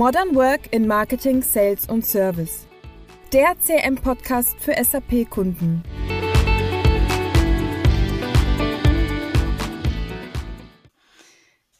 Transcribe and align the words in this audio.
Modern 0.00 0.34
Work 0.34 0.72
in 0.72 0.86
Marketing, 0.86 1.42
Sales 1.42 1.86
und 1.86 2.06
Service. 2.06 2.66
Der 3.34 3.54
CM-Podcast 3.60 4.58
für 4.58 4.72
SAP-Kunden. 4.72 5.82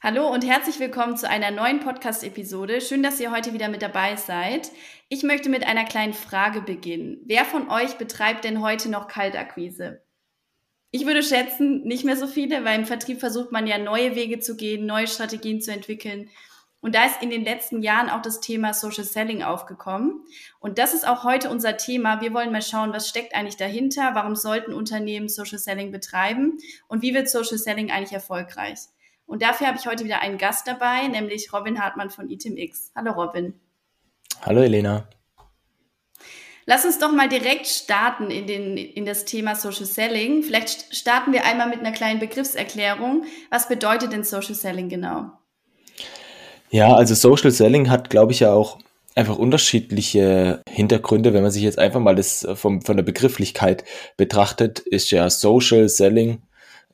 Hallo 0.02 0.28
und 0.28 0.46
herzlich 0.46 0.78
willkommen 0.80 1.16
zu 1.16 1.30
einer 1.30 1.50
neuen 1.50 1.80
Podcast-Episode. 1.80 2.82
Schön, 2.82 3.02
dass 3.02 3.18
ihr 3.20 3.32
heute 3.32 3.54
wieder 3.54 3.70
mit 3.70 3.80
dabei 3.80 4.16
seid. 4.16 4.70
Ich 5.08 5.22
möchte 5.22 5.48
mit 5.48 5.66
einer 5.66 5.86
kleinen 5.86 6.12
Frage 6.12 6.60
beginnen. 6.60 7.22
Wer 7.24 7.46
von 7.46 7.70
euch 7.70 7.96
betreibt 7.96 8.44
denn 8.44 8.60
heute 8.60 8.90
noch 8.90 9.08
Kaltakquise? 9.08 10.02
Ich 10.90 11.06
würde 11.06 11.22
schätzen, 11.22 11.84
nicht 11.84 12.04
mehr 12.04 12.16
so 12.16 12.26
viele, 12.26 12.66
weil 12.66 12.80
im 12.80 12.84
Vertrieb 12.84 13.18
versucht 13.18 13.50
man 13.50 13.66
ja 13.66 13.78
neue 13.78 14.14
Wege 14.14 14.40
zu 14.40 14.56
gehen, 14.56 14.84
neue 14.84 15.06
Strategien 15.06 15.62
zu 15.62 15.72
entwickeln. 15.72 16.28
Und 16.82 16.94
da 16.94 17.04
ist 17.04 17.22
in 17.22 17.28
den 17.28 17.44
letzten 17.44 17.82
Jahren 17.82 18.08
auch 18.08 18.22
das 18.22 18.40
Thema 18.40 18.72
Social 18.72 19.04
Selling 19.04 19.42
aufgekommen. 19.42 20.24
Und 20.60 20.78
das 20.78 20.94
ist 20.94 21.06
auch 21.06 21.24
heute 21.24 21.50
unser 21.50 21.76
Thema. 21.76 22.22
Wir 22.22 22.32
wollen 22.32 22.52
mal 22.52 22.62
schauen, 22.62 22.92
was 22.92 23.08
steckt 23.08 23.34
eigentlich 23.34 23.58
dahinter? 23.58 24.14
Warum 24.14 24.34
sollten 24.34 24.72
Unternehmen 24.72 25.28
Social 25.28 25.58
Selling 25.58 25.92
betreiben? 25.92 26.58
Und 26.88 27.02
wie 27.02 27.12
wird 27.12 27.28
Social 27.28 27.58
Selling 27.58 27.90
eigentlich 27.90 28.12
erfolgreich? 28.12 28.78
Und 29.26 29.42
dafür 29.42 29.66
habe 29.66 29.78
ich 29.78 29.86
heute 29.86 30.04
wieder 30.04 30.22
einen 30.22 30.38
Gast 30.38 30.66
dabei, 30.66 31.06
nämlich 31.06 31.52
Robin 31.52 31.80
Hartmann 31.80 32.10
von 32.10 32.30
ITMX. 32.30 32.92
Hallo 32.96 33.12
Robin. 33.12 33.54
Hallo 34.42 34.62
Elena. 34.62 35.08
Lass 36.64 36.84
uns 36.84 36.98
doch 36.98 37.12
mal 37.12 37.28
direkt 37.28 37.66
starten 37.66 38.30
in, 38.30 38.46
den, 38.46 38.76
in 38.76 39.04
das 39.04 39.26
Thema 39.26 39.54
Social 39.54 39.84
Selling. 39.84 40.42
Vielleicht 40.42 40.94
starten 40.94 41.32
wir 41.32 41.44
einmal 41.44 41.68
mit 41.68 41.80
einer 41.80 41.92
kleinen 41.92 42.20
Begriffserklärung. 42.20 43.24
Was 43.50 43.68
bedeutet 43.68 44.12
denn 44.12 44.24
Social 44.24 44.54
Selling 44.54 44.88
genau? 44.88 45.30
Ja, 46.70 46.94
also 46.94 47.14
Social 47.14 47.50
Selling 47.50 47.90
hat, 47.90 48.10
glaube 48.10 48.32
ich, 48.32 48.40
ja 48.40 48.52
auch 48.52 48.78
einfach 49.16 49.36
unterschiedliche 49.36 50.62
Hintergründe. 50.68 51.34
Wenn 51.34 51.42
man 51.42 51.50
sich 51.50 51.62
jetzt 51.62 51.78
einfach 51.78 52.00
mal 52.00 52.14
das 52.14 52.46
vom, 52.54 52.80
von 52.82 52.96
der 52.96 53.04
Begrifflichkeit 53.04 53.84
betrachtet, 54.16 54.78
ist 54.78 55.10
ja 55.10 55.28
Social 55.30 55.88
Selling 55.88 56.42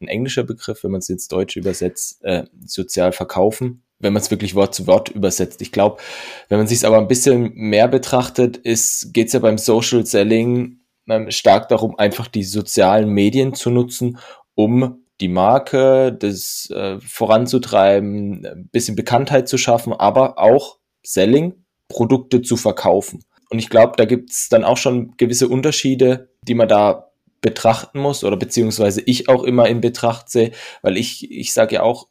ein 0.00 0.08
englischer 0.08 0.44
Begriff, 0.44 0.82
wenn 0.84 0.90
man 0.90 1.00
es 1.00 1.08
ins 1.08 1.28
Deutsche 1.28 1.58
übersetzt, 1.58 2.22
äh, 2.24 2.44
sozial 2.66 3.12
verkaufen, 3.12 3.82
wenn 3.98 4.12
man 4.12 4.22
es 4.22 4.30
wirklich 4.30 4.54
Wort 4.54 4.74
zu 4.74 4.86
Wort 4.86 5.08
übersetzt. 5.10 5.62
Ich 5.62 5.72
glaube, 5.72 6.00
wenn 6.48 6.58
man 6.58 6.66
sich 6.66 6.78
es 6.78 6.84
aber 6.84 6.98
ein 6.98 7.08
bisschen 7.08 7.52
mehr 7.54 7.88
betrachtet, 7.88 8.62
geht 8.62 9.26
es 9.26 9.32
ja 9.32 9.40
beim 9.40 9.58
Social 9.58 10.04
Selling 10.04 10.80
ähm, 11.08 11.30
stark 11.30 11.68
darum, 11.68 11.98
einfach 11.98 12.28
die 12.28 12.44
sozialen 12.44 13.08
Medien 13.08 13.54
zu 13.54 13.70
nutzen, 13.70 14.18
um 14.54 15.05
die 15.20 15.28
Marke, 15.28 16.12
das 16.12 16.70
äh, 16.70 16.98
voranzutreiben, 17.00 18.44
ein 18.44 18.68
bisschen 18.70 18.96
Bekanntheit 18.96 19.48
zu 19.48 19.58
schaffen, 19.58 19.92
aber 19.92 20.38
auch 20.38 20.78
Selling, 21.04 21.64
Produkte 21.88 22.42
zu 22.42 22.56
verkaufen. 22.56 23.22
Und 23.48 23.58
ich 23.58 23.70
glaube, 23.70 23.94
da 23.96 24.04
gibt 24.04 24.30
es 24.30 24.48
dann 24.48 24.64
auch 24.64 24.76
schon 24.76 25.16
gewisse 25.16 25.48
Unterschiede, 25.48 26.30
die 26.42 26.54
man 26.54 26.68
da 26.68 27.10
betrachten 27.40 28.00
muss 28.00 28.24
oder 28.24 28.36
beziehungsweise 28.36 29.00
ich 29.02 29.28
auch 29.28 29.44
immer 29.44 29.68
in 29.68 29.80
Betracht 29.80 30.28
sehe, 30.28 30.50
weil 30.82 30.96
ich, 30.96 31.30
ich 31.30 31.52
sage 31.52 31.76
ja 31.76 31.82
auch, 31.82 32.08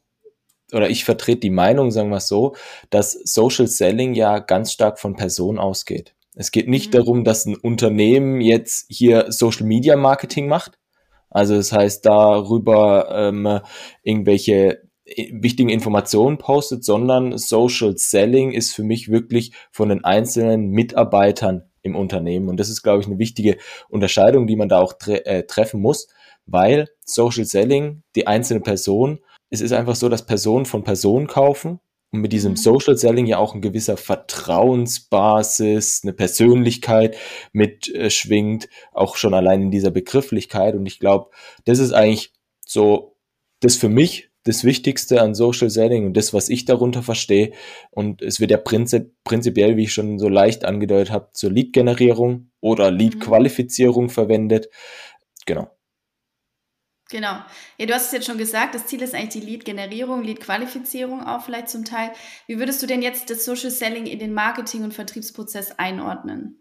oder 0.72 0.90
ich 0.90 1.06
vertrete 1.06 1.42
die 1.42 1.50
Meinung, 1.50 1.92
sagen 1.92 2.10
wir 2.10 2.18
es 2.18 2.28
so, 2.28 2.56
dass 2.90 3.12
Social 3.12 3.68
Selling 3.68 4.14
ja 4.14 4.40
ganz 4.40 4.72
stark 4.72 5.00
von 5.00 5.16
Person 5.16 5.60
ausgeht. 5.60 6.16
Es 6.36 6.52
geht 6.52 6.68
nicht 6.68 6.88
mhm. 6.88 6.98
darum, 6.98 7.24
dass 7.24 7.46
ein 7.46 7.56
Unternehmen 7.56 8.42
jetzt 8.42 8.86
hier 8.90 9.32
Social 9.32 9.66
Media 9.66 9.96
Marketing 9.96 10.48
macht, 10.48 10.78
also 11.36 11.58
das 11.58 11.74
heißt, 11.74 12.06
darüber 12.06 13.10
ähm, 13.12 13.60
irgendwelche 14.04 14.84
äh, 15.04 15.32
wichtigen 15.34 15.68
Informationen 15.68 16.38
postet, 16.38 16.86
sondern 16.86 17.38
Social 17.38 17.98
Selling 17.98 18.54
ist 18.54 18.74
für 18.74 18.84
mich 18.84 19.12
wirklich 19.12 19.52
von 19.70 19.90
den 19.90 20.06
einzelnen 20.06 20.70
Mitarbeitern 20.70 21.64
im 21.82 21.98
Unternehmen. 21.98 22.48
Und 22.48 22.58
das 22.58 22.70
ist, 22.70 22.84
glaube 22.84 23.02
ich, 23.02 23.08
eine 23.08 23.20
wichtige 23.20 23.58
Unterscheidung, 23.90 24.48
die 24.48 24.56
man 24.56 24.70
da 24.70 24.80
auch 24.80 24.94
tre 24.94 25.26
äh, 25.26 25.46
treffen 25.46 25.82
muss, 25.82 26.08
weil 26.46 26.88
Social 27.04 27.44
Selling, 27.44 28.04
die 28.16 28.28
einzelne 28.28 28.62
Person, 28.62 29.20
es 29.50 29.60
ist 29.60 29.74
einfach 29.74 29.98
so, 29.98 30.08
dass 30.08 30.26
Personen 30.26 30.64
von 30.64 30.86
Personen 30.86 31.28
kaufen 31.28 31.82
und 32.16 32.22
mit 32.22 32.34
diesem 32.34 32.54
mhm. 32.54 32.58
Social 32.58 32.98
Selling 32.98 33.26
ja 33.26 33.38
auch 33.38 33.54
ein 33.54 33.62
gewisser 33.62 33.98
Vertrauensbasis, 33.98 36.02
eine 36.04 36.14
Persönlichkeit 36.14 37.18
mitschwingt, 37.52 38.66
äh, 38.66 38.70
auch 38.94 39.18
schon 39.18 39.34
allein 39.34 39.64
in 39.64 39.72
dieser 39.72 39.92
Begrifflichkeit. 39.92 40.76
Und 40.76 40.86
ich 40.86 41.00
glaube, 41.00 41.32
das 41.66 41.80
ist 41.80 41.94
eigentlich 41.94 42.34
so 42.66 43.18
das 43.60 43.76
für 43.76 43.90
mich 43.90 44.30
das 44.44 44.64
Wichtigste 44.64 45.22
an 45.22 45.34
Social 45.34 45.72
Selling 45.72 46.06
und 46.06 46.16
das, 46.16 46.34
was 46.34 46.50
ich 46.50 46.66
darunter 46.66 47.02
verstehe. 47.02 47.52
Und 47.90 48.22
es 48.22 48.40
wird 48.40 48.52
ja 48.52 48.58
prinzip, 48.58 49.12
prinzipiell, 49.24 49.76
wie 49.76 49.84
ich 49.84 49.94
schon 49.94 50.20
so 50.20 50.30
leicht 50.30 50.66
angedeutet 50.66 51.12
habe, 51.12 51.30
zur 51.34 51.52
Lead-Generierung 51.52 52.52
oder 52.62 52.92
mhm. 52.92 52.98
Lead-Qualifizierung 52.98 54.10
verwendet. 54.10 54.70
Genau. 55.46 55.75
Genau. 57.12 57.38
Ja, 57.78 57.86
du 57.86 57.94
hast 57.94 58.08
es 58.08 58.12
jetzt 58.12 58.26
schon 58.26 58.40
gesagt, 58.40 58.74
das 58.74 58.88
Ziel 58.88 59.02
ist 59.02 59.14
eigentlich 59.14 59.44
die 59.44 59.52
Lead-Generierung, 59.52 60.24
Lead-Qualifizierung 60.24 61.24
auch 61.24 61.44
vielleicht 61.44 61.70
zum 61.70 61.86
Teil. 61.86 62.12
Wie 62.48 62.58
würdest 62.58 62.82
du 62.82 62.88
denn 62.88 63.04
jetzt 63.04 63.30
das 63.30 63.46
Social 63.46 63.70
Selling 63.70 64.08
in 64.08 64.18
den 64.18 64.34
Marketing- 64.34 64.84
und 64.84 64.94
Vertriebsprozess 64.94 65.78
einordnen? 65.78 66.60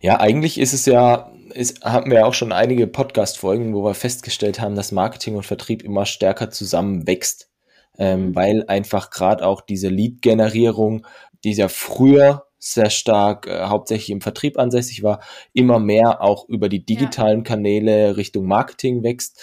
Ja, 0.00 0.18
eigentlich 0.18 0.58
ist 0.58 0.72
es 0.72 0.86
ja, 0.86 1.30
ist, 1.52 1.84
haben 1.84 2.10
wir 2.10 2.20
ja 2.20 2.24
auch 2.24 2.34
schon 2.34 2.52
einige 2.52 2.86
Podcast-Folgen, 2.86 3.74
wo 3.74 3.84
wir 3.84 3.94
festgestellt 3.94 4.60
haben, 4.60 4.76
dass 4.76 4.92
Marketing 4.92 5.36
und 5.36 5.44
Vertrieb 5.44 5.82
immer 5.82 6.06
stärker 6.06 6.50
zusammenwächst. 6.50 7.50
Ähm, 7.96 8.30
mhm. 8.30 8.34
weil 8.34 8.64
einfach 8.66 9.10
gerade 9.10 9.46
auch 9.46 9.60
diese 9.60 9.88
Lead-Generierung, 9.88 11.06
die 11.44 11.52
ja 11.52 11.68
früher 11.68 12.43
sehr 12.64 12.88
stark 12.88 13.46
äh, 13.46 13.66
hauptsächlich 13.66 14.10
im 14.10 14.22
Vertrieb 14.22 14.58
ansässig 14.58 15.02
war, 15.02 15.20
immer 15.52 15.78
mehr 15.78 16.22
auch 16.22 16.48
über 16.48 16.70
die 16.70 16.84
digitalen 16.84 17.40
ja. 17.40 17.44
Kanäle 17.44 18.16
Richtung 18.16 18.46
Marketing 18.46 19.02
wächst, 19.02 19.42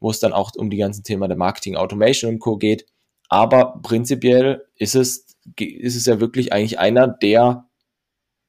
wo 0.00 0.10
es 0.10 0.20
dann 0.20 0.34
auch 0.34 0.52
um 0.54 0.68
die 0.68 0.76
ganzen 0.76 1.02
Thema 1.02 1.28
der 1.28 1.38
Marketing 1.38 1.76
Automation 1.76 2.34
und 2.34 2.40
Co. 2.40 2.58
geht. 2.58 2.84
Aber 3.30 3.80
prinzipiell 3.82 4.66
ist 4.76 4.94
es, 4.94 5.38
ist 5.56 5.96
es 5.96 6.04
ja 6.04 6.20
wirklich 6.20 6.52
eigentlich 6.52 6.78
einer 6.78 7.08
der 7.08 7.66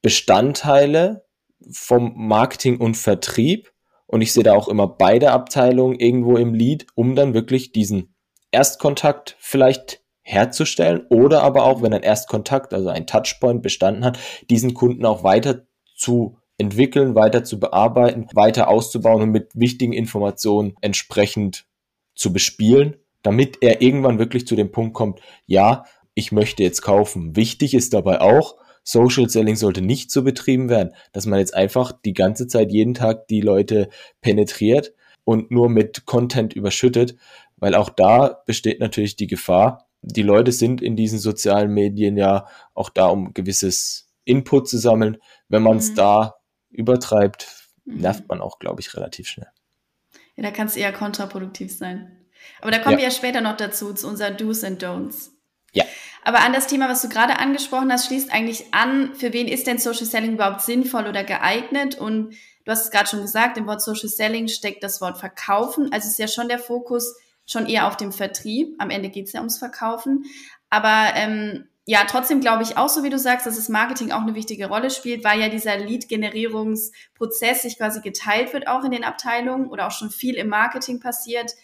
Bestandteile 0.02 1.26
vom 1.72 2.14
Marketing 2.16 2.78
und 2.78 2.98
Vertrieb. 2.98 3.72
Und 4.06 4.22
ich 4.22 4.34
sehe 4.34 4.44
da 4.44 4.54
auch 4.54 4.68
immer 4.68 4.88
beide 4.88 5.32
Abteilungen 5.32 5.98
irgendwo 5.98 6.36
im 6.36 6.54
Lead, 6.54 6.88
um 6.96 7.16
dann 7.16 7.34
wirklich 7.34 7.72
diesen 7.72 8.16
Erstkontakt 8.52 9.38
vielleicht 9.40 10.02
herzustellen 10.30 11.06
oder 11.10 11.42
aber 11.42 11.64
auch, 11.64 11.82
wenn 11.82 11.94
ein 11.94 12.04
Erstkontakt, 12.04 12.74
also 12.74 12.90
ein 12.90 13.08
Touchpoint 13.08 13.64
bestanden 13.64 14.06
hat, 14.06 14.20
diesen 14.50 14.76
Kunden 14.76 15.06
auch 15.06 15.24
weiter 15.24 15.64
zu 15.96 16.38
entwickeln, 16.60 17.16
weiter 17.16 17.44
zu 17.44 17.60
bearbeiten, 17.60 18.28
weiter 18.34 18.68
auszubauen 18.68 19.24
und 19.24 19.32
mit 19.32 19.50
wichtigen 19.56 19.94
Informationen 19.94 20.76
entsprechend 20.82 21.66
zu 22.14 22.32
bespielen, 22.32 22.98
damit 23.24 23.58
er 23.62 23.82
irgendwann 23.82 24.20
wirklich 24.20 24.46
zu 24.46 24.56
dem 24.56 24.72
Punkt 24.72 24.94
kommt, 24.94 25.20
ja, 25.48 25.86
ich 26.14 26.32
möchte 26.32 26.62
jetzt 26.62 26.82
kaufen. 26.82 27.36
Wichtig 27.36 27.74
ist 27.74 27.94
dabei 27.94 28.22
auch, 28.22 28.56
Social 28.84 29.30
Selling 29.30 29.56
sollte 29.56 29.82
nicht 29.82 30.12
so 30.12 30.24
betrieben 30.24 30.70
werden, 30.70 30.94
dass 31.12 31.26
man 31.26 31.40
jetzt 31.40 31.56
einfach 31.56 31.92
die 31.92 32.14
ganze 32.14 32.48
Zeit 32.48 32.72
jeden 32.72 32.94
Tag 32.94 33.28
die 33.28 33.42
Leute 33.42 33.90
penetriert 34.22 34.94
und 35.24 35.50
nur 35.50 35.70
mit 35.70 36.06
Content 36.06 36.54
überschüttet, 36.54 37.16
weil 37.58 37.74
auch 37.74 37.90
da 37.90 38.42
besteht 38.46 38.80
natürlich 38.80 39.16
die 39.16 39.28
Gefahr, 39.28 39.89
die 40.02 40.24
Leute 40.24 40.52
sind 40.52 40.82
in 40.82 40.96
diesen 40.96 41.20
sozialen 41.20 41.74
Medien 41.74 42.18
ja 42.18 42.48
auch 42.74 42.90
da, 42.90 43.08
um 43.08 43.34
gewisses 43.34 44.10
Input 44.24 44.70
zu 44.70 44.78
sammeln. 44.78 45.18
Wenn 45.48 45.64
man 45.64 45.78
es 45.78 45.92
mhm. 45.92 45.96
da 45.96 46.36
übertreibt, 46.70 47.48
mhm. 47.86 48.02
nervt 48.02 48.28
man 48.28 48.42
auch, 48.42 48.60
glaube 48.60 48.82
ich, 48.82 48.96
relativ 48.96 49.28
schnell. 49.28 49.50
Ja, 50.36 50.44
da 50.44 50.52
kann 50.52 50.68
es 50.68 50.78
eher 50.78 50.94
kontraproduktiv 50.94 51.76
sein. 51.76 52.16
Aber 52.62 52.72
da 52.72 52.80
kommen 52.80 52.94
ja. 52.94 53.00
wir 53.00 53.06
ja 53.06 53.12
später 53.12 53.42
noch 53.42 53.58
dazu, 53.58 53.94
zu 53.94 54.08
unseren 54.08 54.38
Do's 54.38 54.64
and 54.64 54.82
Don'ts. 54.82 55.32
Ja. 55.74 55.84
Aber 56.24 56.40
an 56.42 56.54
das 56.54 56.68
Thema, 56.68 56.90
was 56.90 57.02
du 57.02 57.10
gerade 57.10 57.38
angesprochen 57.40 57.92
hast, 57.92 58.08
schließt 58.08 58.32
eigentlich 58.32 58.74
an, 58.74 59.16
für 59.16 59.34
wen 59.34 59.48
ist 59.48 59.68
denn 59.68 59.78
Social 59.78 60.06
Selling 60.06 60.34
überhaupt 60.34 60.62
sinnvoll 60.62 61.08
oder 61.08 61.24
geeignet? 61.24 61.96
Und 61.96 62.36
du 62.66 62.72
hast 62.72 62.86
es 62.86 62.92
gerade 62.92 63.10
schon 63.10 63.22
gesagt, 63.22 63.58
im 63.58 63.68
Wort 63.68 63.82
Social 63.82 64.10
Selling 64.10 64.48
steckt 64.48 64.84
das 64.84 65.02
Wort 65.02 65.18
Verkaufen. 65.18 65.92
Also 65.92 66.08
ist 66.08 66.20
ja 66.20 66.28
schon 66.28 66.50
der 66.50 66.60
Fokus, 66.60 67.16
schon 67.50 67.66
eher 67.66 67.88
auf 67.88 67.98
dem 67.98 68.12
Vertrieb. 68.12 68.76
Am 68.78 68.90
Ende 68.90 69.10
geht 69.10 69.28
es 69.28 69.34
ja 69.34 69.40
ums 69.40 69.58
Verkaufen. 69.58 70.26
Aber 70.70 71.14
ähm, 71.16 71.68
ja, 71.86 72.06
trotzdem 72.08 72.40
glaube 72.40 72.62
ich 72.62 72.78
auch 72.78 72.90
so, 72.90 73.04
wie 73.04 73.10
du 73.10 73.18
sagst, 73.18 73.48
dass 73.48 73.56
das 73.56 73.68
Marketing 73.68 74.12
auch 74.12 74.22
eine 74.22 74.36
wichtige 74.36 74.68
Rolle 74.68 74.92
spielt, 74.92 75.24
weil 75.24 75.40
ja 75.40 75.50
dieser 75.50 75.78
Lead-Generierungsprozess 75.78 77.64
sich 77.64 77.78
quasi 77.78 78.02
geteilt 78.02 78.54
wird 78.54 78.68
auch 78.68 78.84
in 78.84 78.92
den 78.92 79.04
Abteilungen 79.04 79.68
oder 79.68 79.88
auch 79.88 79.92
schon 79.92 80.12
viel 80.12 80.36
im 80.36 80.50
Marketing 80.50 81.00
passiert. 81.00 81.56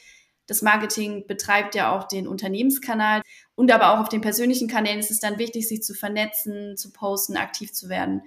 Das 0.47 0.63
Marketing 0.63 1.27
betreibt 1.27 1.75
ja 1.75 1.95
auch 1.95 2.07
den 2.07 2.27
Unternehmenskanal 2.27 3.21
und 3.53 3.71
aber 3.71 3.91
auch 3.91 3.99
auf 3.99 4.09
den 4.09 4.21
persönlichen 4.21 4.67
Kanälen 4.67 4.99
ist 4.99 5.11
es 5.11 5.19
dann 5.19 5.37
wichtig, 5.37 5.67
sich 5.67 5.83
zu 5.83 5.93
vernetzen, 5.93 6.75
zu 6.75 6.91
posten, 6.91 7.37
aktiv 7.37 7.71
zu 7.71 7.89
werden. 7.89 8.23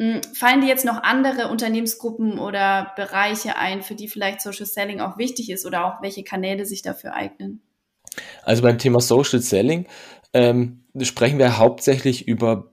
Hm, 0.00 0.20
fallen 0.32 0.60
dir 0.60 0.68
jetzt 0.68 0.84
noch 0.84 1.02
andere 1.02 1.48
Unternehmensgruppen 1.48 2.38
oder 2.38 2.92
Bereiche 2.94 3.56
ein, 3.56 3.82
für 3.82 3.96
die 3.96 4.08
vielleicht 4.08 4.40
Social 4.40 4.66
Selling 4.66 5.00
auch 5.00 5.18
wichtig 5.18 5.50
ist 5.50 5.66
oder 5.66 5.84
auch 5.84 6.02
welche 6.02 6.22
Kanäle 6.22 6.64
sich 6.64 6.82
dafür 6.82 7.14
eignen? 7.14 7.62
Also 8.44 8.62
beim 8.62 8.78
Thema 8.78 9.00
Social 9.00 9.40
Selling 9.40 9.86
ähm, 10.32 10.84
sprechen 11.02 11.38
wir 11.38 11.58
hauptsächlich 11.58 12.28
über, 12.28 12.72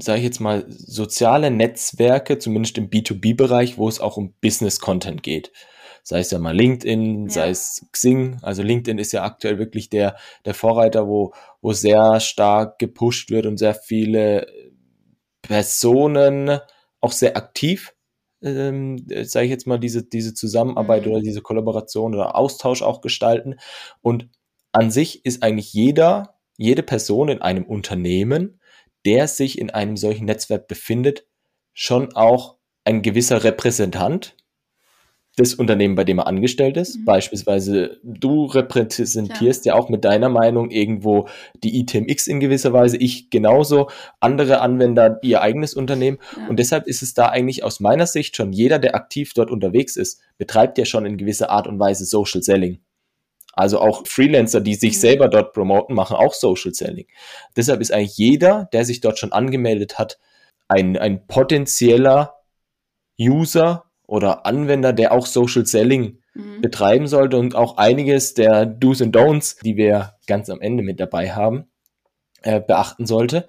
sage 0.00 0.18
ich 0.18 0.24
jetzt 0.24 0.40
mal, 0.40 0.64
soziale 0.68 1.50
Netzwerke, 1.50 2.38
zumindest 2.38 2.78
im 2.78 2.88
B2B-Bereich, 2.88 3.76
wo 3.76 3.86
es 3.88 4.00
auch 4.00 4.16
um 4.16 4.32
Business-Content 4.40 5.22
geht. 5.22 5.52
Sei 6.04 6.20
es 6.20 6.30
ja 6.30 6.38
mal 6.38 6.56
LinkedIn, 6.56 7.26
ja. 7.26 7.30
sei 7.30 7.50
es 7.50 7.86
Xing. 7.92 8.38
Also 8.42 8.62
LinkedIn 8.62 8.98
ist 8.98 9.12
ja 9.12 9.24
aktuell 9.24 9.58
wirklich 9.58 9.88
der, 9.88 10.16
der 10.46 10.54
Vorreiter, 10.54 11.06
wo, 11.06 11.32
wo 11.60 11.72
sehr 11.72 12.18
stark 12.18 12.78
gepusht 12.78 13.30
wird 13.30 13.46
und 13.46 13.58
sehr 13.58 13.74
viele 13.74 14.46
Personen 15.42 16.60
auch 17.00 17.12
sehr 17.12 17.36
aktiv 17.36 17.94
ähm, 18.42 19.04
sage 19.22 19.46
ich 19.46 19.50
jetzt 19.50 19.66
mal, 19.66 19.78
diese, 19.78 20.02
diese 20.02 20.34
Zusammenarbeit 20.34 21.06
mhm. 21.06 21.12
oder 21.12 21.20
diese 21.22 21.42
Kollaboration 21.42 22.14
oder 22.14 22.36
Austausch 22.36 22.82
auch 22.82 23.00
gestalten. 23.00 23.56
Und 24.00 24.28
an 24.72 24.90
sich 24.90 25.24
ist 25.24 25.42
eigentlich 25.42 25.72
jeder, 25.72 26.38
jede 26.56 26.82
Person 26.82 27.28
in 27.28 27.40
einem 27.40 27.64
Unternehmen, 27.64 28.60
der 29.04 29.28
sich 29.28 29.58
in 29.58 29.70
einem 29.70 29.96
solchen 29.96 30.26
Netzwerk 30.26 30.68
befindet, 30.68 31.26
schon 31.72 32.14
auch 32.14 32.56
ein 32.84 33.02
gewisser 33.02 33.44
Repräsentant 33.44 34.36
des 35.38 35.54
Unternehmens, 35.54 35.96
bei 35.96 36.04
dem 36.04 36.18
er 36.18 36.26
angestellt 36.26 36.76
ist. 36.76 36.98
Mhm. 36.98 37.04
Beispielsweise 37.06 37.98
du 38.02 38.44
repräsentierst 38.44 39.64
ja. 39.64 39.74
ja. 39.74 39.80
auch 39.80 39.88
mit 39.88 40.04
deiner 40.04 40.28
Meinung 40.28 40.70
irgendwo 40.70 41.26
die 41.62 41.80
ITMX 41.80 42.26
in 42.26 42.40
gewisser 42.40 42.72
Weise, 42.72 42.98
ich 42.98 43.30
genauso, 43.30 43.88
andere 44.20 44.60
Anwender 44.60 45.18
ihr 45.22 45.40
eigenes 45.40 45.72
Unternehmen. 45.74 46.18
Ja. 46.36 46.48
Und 46.48 46.58
deshalb 46.58 46.86
ist 46.86 47.02
es 47.02 47.14
da 47.14 47.28
eigentlich 47.28 47.64
aus 47.64 47.80
meiner 47.80 48.06
Sicht 48.06 48.36
schon 48.36 48.52
jeder, 48.52 48.78
der 48.78 48.94
aktiv 48.94 49.32
dort 49.34 49.50
unterwegs 49.50 49.96
ist, 49.96 50.20
betreibt 50.36 50.76
ja 50.76 50.84
schon 50.84 51.06
in 51.06 51.16
gewisser 51.16 51.50
Art 51.50 51.66
und 51.66 51.78
Weise 51.78 52.04
Social 52.04 52.42
Selling. 52.42 52.80
Also 53.54 53.80
auch 53.80 54.06
Freelancer, 54.06 54.60
die 54.60 54.74
sich 54.74 54.96
mhm. 54.96 55.00
selber 55.00 55.28
dort 55.28 55.54
promoten, 55.54 55.94
machen 55.94 56.16
auch 56.16 56.34
Social 56.34 56.74
Selling. 56.74 57.06
Deshalb 57.56 57.80
ist 57.80 57.92
eigentlich 57.92 58.18
jeder, 58.18 58.68
der 58.72 58.84
sich 58.84 59.00
dort 59.00 59.18
schon 59.18 59.32
angemeldet 59.32 59.98
hat, 59.98 60.18
ein, 60.68 60.96
ein 60.96 61.26
potenzieller 61.26 62.34
User 63.18 63.91
oder 64.12 64.44
Anwender, 64.44 64.92
der 64.92 65.12
auch 65.12 65.24
Social 65.24 65.64
Selling 65.64 66.18
mhm. 66.34 66.60
betreiben 66.60 67.06
sollte 67.06 67.38
und 67.38 67.54
auch 67.54 67.78
einiges 67.78 68.34
der 68.34 68.66
Do's 68.66 69.00
und 69.00 69.16
Don'ts, 69.16 69.58
die 69.64 69.78
wir 69.78 70.16
ganz 70.26 70.50
am 70.50 70.60
Ende 70.60 70.82
mit 70.82 71.00
dabei 71.00 71.32
haben, 71.32 71.70
äh, 72.42 72.60
beachten 72.60 73.06
sollte. 73.06 73.48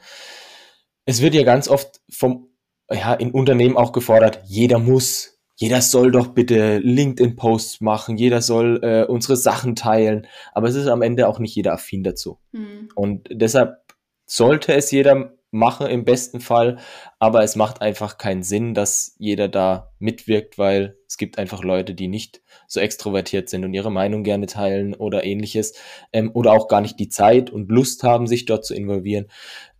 Es 1.04 1.21
wird 1.21 1.33
ja 1.33 1.44
ganz 1.44 1.68
oft 1.68 2.00
vom, 2.10 2.48
ja, 2.89 3.13
in 3.13 3.31
Unternehmen 3.31 3.75
auch 3.75 3.92
gefordert, 3.92 4.39
jeder 4.45 4.80
muss, 4.80 5.38
jeder 5.56 5.81
soll 5.81 6.12
doch 6.12 6.27
bitte 6.27 6.77
LinkedIn-Posts 6.77 7.81
machen, 7.81 8.16
jeder 8.16 8.42
soll 8.42 8.80
äh, 8.83 9.04
unsere 9.04 9.36
Sachen 9.36 9.75
teilen, 9.75 10.27
aber 10.54 10.69
es 10.69 10.75
ist 10.75 10.88
am 10.88 11.01
Ende 11.01 11.27
auch 11.27 11.39
nicht 11.39 11.57
jeder 11.57 11.74
affin 11.74 12.06
dazu. 12.06 12.39
Mhm. 12.54 12.88
Und 12.95 13.27
deshalb 13.30 13.83
sollte 14.25 14.74
es 14.74 14.92
jeder 14.92 15.33
mache 15.54 15.88
im 15.88 16.04
besten 16.04 16.42
Fall, 16.42 16.80
aber 17.20 17.44
es 17.44 17.56
macht 17.56 17.82
einfach 17.82 18.18
keinen 18.18 18.44
Sinn, 18.44 18.74
dass 18.74 19.16
jeder 19.20 19.48
da 19.48 19.92
mitwirkt, 20.00 20.58
weil 20.58 20.98
es 21.08 21.18
gibt 21.18 21.38
einfach 21.38 21.64
Leute, 21.64 21.94
die 21.94 22.08
nicht 22.08 22.42
so 22.68 22.80
extrovertiert 22.80 23.50
sind 23.50 23.64
und 23.64 23.74
ihre 23.74 23.92
Meinung 23.92 24.24
gerne 24.24 24.48
teilen 24.48 24.96
oder 24.96 25.24
ähnliches 25.24 25.74
ähm, 26.12 26.32
oder 26.34 26.52
auch 26.52 26.68
gar 26.68 26.82
nicht 26.82 27.00
die 27.00 27.10
Zeit 27.10 27.52
und 27.52 27.70
Lust 27.70 28.04
haben, 28.04 28.26
sich 28.26 28.46
dort 28.46 28.66
zu 28.66 28.74
involvieren. 28.74 29.28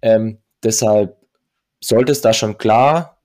Ähm, 0.02 0.38
deshalb 0.64 1.18
sollte 1.82 2.12
es 2.12 2.22
da 2.22 2.34
schon 2.34 2.58
klar, 2.58 3.18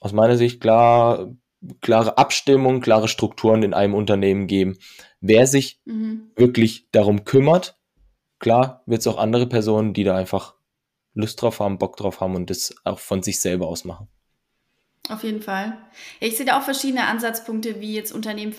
aus 0.00 0.12
meiner 0.12 0.36
Sicht 0.36 0.60
klar, 0.60 1.32
klare 1.80 2.16
Abstimmung, 2.16 2.80
klare 2.80 3.08
Strukturen 3.08 3.62
in 3.62 3.74
einem 3.74 3.94
Unternehmen 3.94 4.46
geben, 4.46 4.78
wer 5.20 5.46
sich 5.46 5.80
mhm. 5.84 6.30
wirklich 6.36 6.88
darum 6.92 7.24
kümmert. 7.24 7.76
Klar 8.38 8.82
wird 8.86 9.00
es 9.00 9.06
auch 9.06 9.18
andere 9.18 9.46
Personen, 9.46 9.94
die 9.94 10.04
da 10.04 10.16
einfach 10.16 10.54
Lust 11.14 11.40
drauf 11.40 11.60
haben, 11.60 11.78
Bock 11.78 11.96
drauf 11.96 12.20
haben 12.20 12.34
und 12.34 12.50
das 12.50 12.74
auch 12.84 12.98
von 12.98 13.22
sich 13.22 13.40
selber 13.40 13.68
aus 13.68 13.84
machen. 13.84 14.08
Auf 15.08 15.24
jeden 15.24 15.42
Fall. 15.42 15.76
Ich 16.20 16.36
sehe 16.36 16.46
da 16.46 16.58
auch 16.58 16.64
verschiedene 16.64 17.06
Ansatzpunkte, 17.06 17.80
wie 17.80 17.94
jetzt 17.94 18.12
Unternehmen 18.12 18.54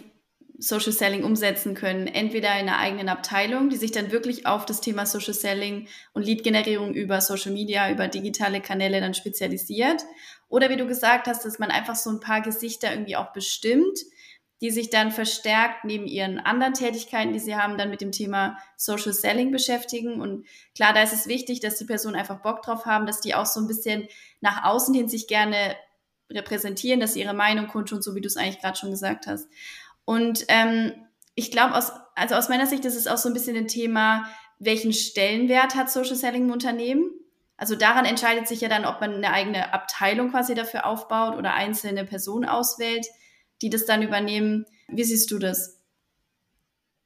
Social 0.60 0.92
Selling 0.92 1.24
umsetzen 1.24 1.74
können. 1.74 2.08
Entweder 2.08 2.50
in 2.60 2.70
einer 2.70 2.78
eigenen 2.78 3.10
Abteilung, 3.10 3.70
die 3.70 3.76
sich 3.76 3.92
dann 3.92 4.12
wirklich 4.12 4.46
auf 4.46 4.66
das 4.66 4.82
Thema 4.82 5.06
Social 5.06 5.34
Selling 5.34 5.88
und 6.14 6.26
Lead-Generierung 6.26 6.94
über 6.94 7.22
Social 7.22 7.52
Media, 7.52 7.90
über 7.92 8.08
digitale 8.08 8.62
Kanäle 8.62 9.02
dann 9.02 9.14
spezialisiert. 9.14 10.04
Oder 10.50 10.70
wie 10.70 10.78
du 10.78 10.86
gesagt 10.86 11.28
hast, 11.28 11.44
dass 11.46 11.60
man 11.60 11.72
einfach 11.72 11.96
so 11.96 12.12
ein 12.12 12.20
paar 12.20 12.42
Gesichter 12.42 12.92
irgendwie 12.92 13.16
auch 13.16 13.34
bestimmt, 13.34 13.98
die 14.64 14.72
sich 14.72 14.90
dann 14.90 15.12
verstärkt 15.12 15.84
neben 15.84 16.08
ihren 16.08 16.40
anderen 16.40 16.74
Tätigkeiten, 16.74 17.34
die 17.34 17.40
sie 17.40 17.58
haben, 17.58 17.78
dann 17.78 17.90
mit 17.90 18.00
dem 18.00 18.14
Thema 18.14 18.58
Social 18.78 19.12
Selling 19.12 19.52
beschäftigen. 19.52 20.22
Und 20.22 20.48
klar, 20.74 20.94
da 20.94 21.04
ist 21.04 21.12
es 21.12 21.28
wichtig, 21.28 21.60
dass 21.60 21.78
die 21.78 21.84
Personen 21.84 22.16
einfach 22.16 22.42
Bock 22.42 22.62
drauf 22.62 22.86
haben, 22.86 23.06
dass 23.06 23.20
die 23.20 23.36
auch 23.36 23.46
so 23.46 23.60
ein 23.60 23.68
bisschen 23.68 24.08
nach 24.40 24.64
außen 24.64 24.96
hin 24.96 25.10
sich 25.10 25.28
gerne 25.28 25.76
repräsentieren, 26.32 27.02
dass 27.02 27.14
sie 27.14 27.20
ihre 27.20 27.34
Meinung 27.34 27.68
kundtun, 27.68 28.02
so 28.02 28.16
wie 28.16 28.22
du 28.22 28.28
es 28.28 28.38
eigentlich 28.38 28.62
gerade 28.62 28.78
schon 28.78 28.92
gesagt 28.92 29.28
hast. 29.28 29.50
Und 30.06 30.46
ähm, 30.48 30.94
ich 31.36 31.52
glaube, 31.52 31.76
aus, 31.76 31.92
also 32.16 32.36
aus 32.36 32.48
meiner 32.48 32.66
Sicht 32.66 32.86
ist 32.86 32.96
es 32.96 33.08
auch 33.08 33.18
so 33.18 33.28
ein 33.28 33.34
bisschen 33.34 33.58
ein 33.58 33.68
Thema, 33.68 34.30
welchen 34.60 34.94
Stellenwert 34.94 35.76
hat 35.76 35.92
Social 35.92 36.16
Selling 36.16 36.46
im 36.46 36.54
Unternehmen? 36.54 37.12
Also 37.58 37.76
daran 37.76 38.06
entscheidet 38.06 38.48
sich 38.48 38.62
ja 38.62 38.70
dann, 38.70 38.86
ob 38.86 39.02
man 39.02 39.16
eine 39.16 39.34
eigene 39.34 39.74
Abteilung 39.74 40.32
quasi 40.32 40.56
dafür 40.56 40.86
aufbaut 40.86 41.36
oder 41.36 41.54
einzelne 41.54 42.06
Personen 42.06 42.46
auswählt 42.46 43.06
die 43.64 43.70
das 43.70 43.86
dann 43.86 44.04
übernehmen. 44.04 44.66
Wie 44.90 45.04
siehst 45.04 45.32
du 45.32 45.40
das? 45.40 45.80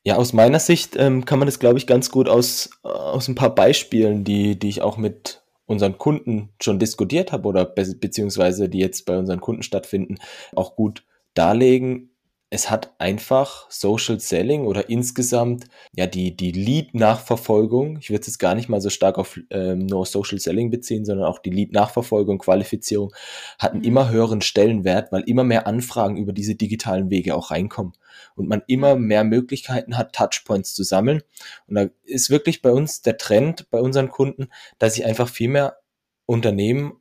Ja, 0.03 0.15
aus 0.15 0.33
meiner 0.33 0.59
Sicht 0.59 0.95
ähm, 0.97 1.25
kann 1.25 1.39
man 1.39 1.47
das, 1.47 1.59
glaube 1.59 1.77
ich, 1.77 1.87
ganz 1.87 2.11
gut 2.11 2.27
aus, 2.27 2.69
aus 2.81 3.27
ein 3.27 3.35
paar 3.35 3.53
Beispielen, 3.53 4.23
die, 4.23 4.57
die 4.57 4.69
ich 4.69 4.81
auch 4.81 4.97
mit 4.97 5.43
unseren 5.65 5.97
Kunden 5.97 6.49
schon 6.61 6.79
diskutiert 6.79 7.31
habe 7.31 7.47
oder 7.47 7.65
be 7.65 7.85
beziehungsweise 7.99 8.69
die 8.69 8.79
jetzt 8.79 9.05
bei 9.05 9.17
unseren 9.17 9.41
Kunden 9.41 9.63
stattfinden, 9.63 10.15
auch 10.55 10.75
gut 10.75 11.03
darlegen 11.33 12.16
es 12.49 12.69
hat 12.69 12.95
einfach 12.97 13.69
Social 13.69 14.21
Selling 14.21 14.65
oder 14.65 14.89
insgesamt 14.89 15.65
ja 15.91 16.07
die, 16.07 16.35
die 16.35 16.53
Lead-Nachverfolgung, 16.53 17.97
ich 17.97 18.09
würde 18.09 18.21
es 18.21 18.27
jetzt 18.27 18.37
gar 18.37 18.55
nicht 18.55 18.69
mal 18.69 18.79
so 18.79 18.89
stark 18.89 19.17
auf 19.17 19.37
ähm, 19.49 19.85
nur 19.85 20.05
Social 20.05 20.39
Selling 20.39 20.71
beziehen, 20.71 21.03
sondern 21.03 21.27
auch 21.27 21.39
die 21.39 21.49
Lead-Nachverfolgung, 21.49 22.37
Qualifizierung, 22.37 23.13
hat 23.59 23.73
einen 23.73 23.81
mhm. 23.81 23.87
immer 23.87 24.09
höheren 24.09 24.39
Stellenwert, 24.39 25.11
weil 25.11 25.23
immer 25.23 25.43
mehr 25.43 25.67
Anfragen 25.67 26.15
über 26.15 26.31
diese 26.31 26.55
digitalen 26.55 27.09
Wege 27.09 27.35
auch 27.35 27.51
reinkommen 27.51 27.93
und 28.35 28.47
man 28.47 28.63
immer 28.67 28.95
mehr 28.95 29.25
Möglichkeiten 29.25 29.97
hat, 29.97 30.13
Touchpoints 30.13 30.73
zu 30.73 30.83
sammeln. 30.83 31.23
Und 31.67 31.75
da 31.75 31.87
ist 32.03 32.29
wirklich 32.29 32.61
bei 32.61 32.71
uns 32.71 33.01
der 33.01 33.17
Trend 33.17 33.69
bei 33.71 33.81
unseren 33.81 34.07
Kunden, 34.09 34.47
dass 34.79 34.93
sich 34.93 35.05
einfach 35.05 35.27
viel 35.27 35.49
mehr 35.49 35.79
Unternehmen 36.25 36.93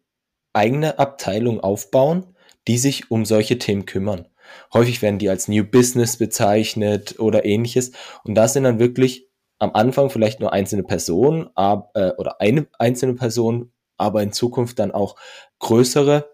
eigene 0.52 0.98
Abteilungen 0.98 1.60
aufbauen, 1.60 2.34
die 2.66 2.78
sich 2.78 3.12
um 3.12 3.24
solche 3.24 3.58
Themen 3.58 3.86
kümmern. 3.86 4.26
Häufig 4.72 5.02
werden 5.02 5.18
die 5.18 5.28
als 5.28 5.48
New 5.48 5.64
Business 5.64 6.16
bezeichnet 6.16 7.18
oder 7.18 7.44
ähnliches. 7.44 7.92
Und 8.24 8.34
da 8.34 8.48
sind 8.48 8.64
dann 8.64 8.78
wirklich 8.78 9.28
am 9.58 9.72
Anfang 9.74 10.10
vielleicht 10.10 10.40
nur 10.40 10.52
einzelne 10.52 10.82
Personen 10.82 11.48
ab, 11.54 11.90
äh, 11.94 12.10
oder 12.18 12.40
eine 12.40 12.66
einzelne 12.78 13.14
Person, 13.14 13.72
aber 13.96 14.22
in 14.22 14.32
Zukunft 14.32 14.78
dann 14.78 14.90
auch 14.90 15.16
größere 15.58 16.30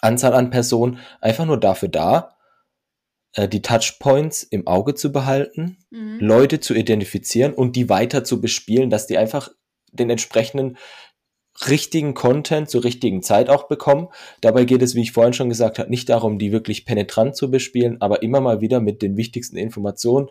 Anzahl 0.00 0.34
an 0.34 0.50
Personen 0.50 0.98
einfach 1.20 1.44
nur 1.44 1.60
dafür 1.60 1.88
da, 1.88 2.36
äh, 3.34 3.48
die 3.48 3.62
Touchpoints 3.62 4.42
im 4.42 4.66
Auge 4.66 4.94
zu 4.94 5.12
behalten, 5.12 5.78
mhm. 5.90 6.18
Leute 6.20 6.60
zu 6.60 6.74
identifizieren 6.74 7.54
und 7.54 7.76
die 7.76 7.88
weiter 7.88 8.24
zu 8.24 8.40
bespielen, 8.40 8.90
dass 8.90 9.06
die 9.06 9.18
einfach 9.18 9.50
den 9.92 10.10
entsprechenden 10.10 10.76
richtigen 11.68 12.14
Content 12.14 12.70
zur 12.70 12.84
richtigen 12.84 13.22
Zeit 13.22 13.48
auch 13.48 13.68
bekommen. 13.68 14.08
Dabei 14.40 14.64
geht 14.64 14.82
es, 14.82 14.94
wie 14.94 15.02
ich 15.02 15.12
vorhin 15.12 15.32
schon 15.32 15.48
gesagt 15.48 15.78
habe, 15.78 15.90
nicht 15.90 16.08
darum, 16.08 16.38
die 16.38 16.52
wirklich 16.52 16.84
penetrant 16.84 17.36
zu 17.36 17.50
bespielen, 17.50 18.00
aber 18.00 18.22
immer 18.22 18.40
mal 18.40 18.60
wieder 18.60 18.80
mit 18.80 19.02
den 19.02 19.16
wichtigsten 19.16 19.56
Informationen 19.56 20.28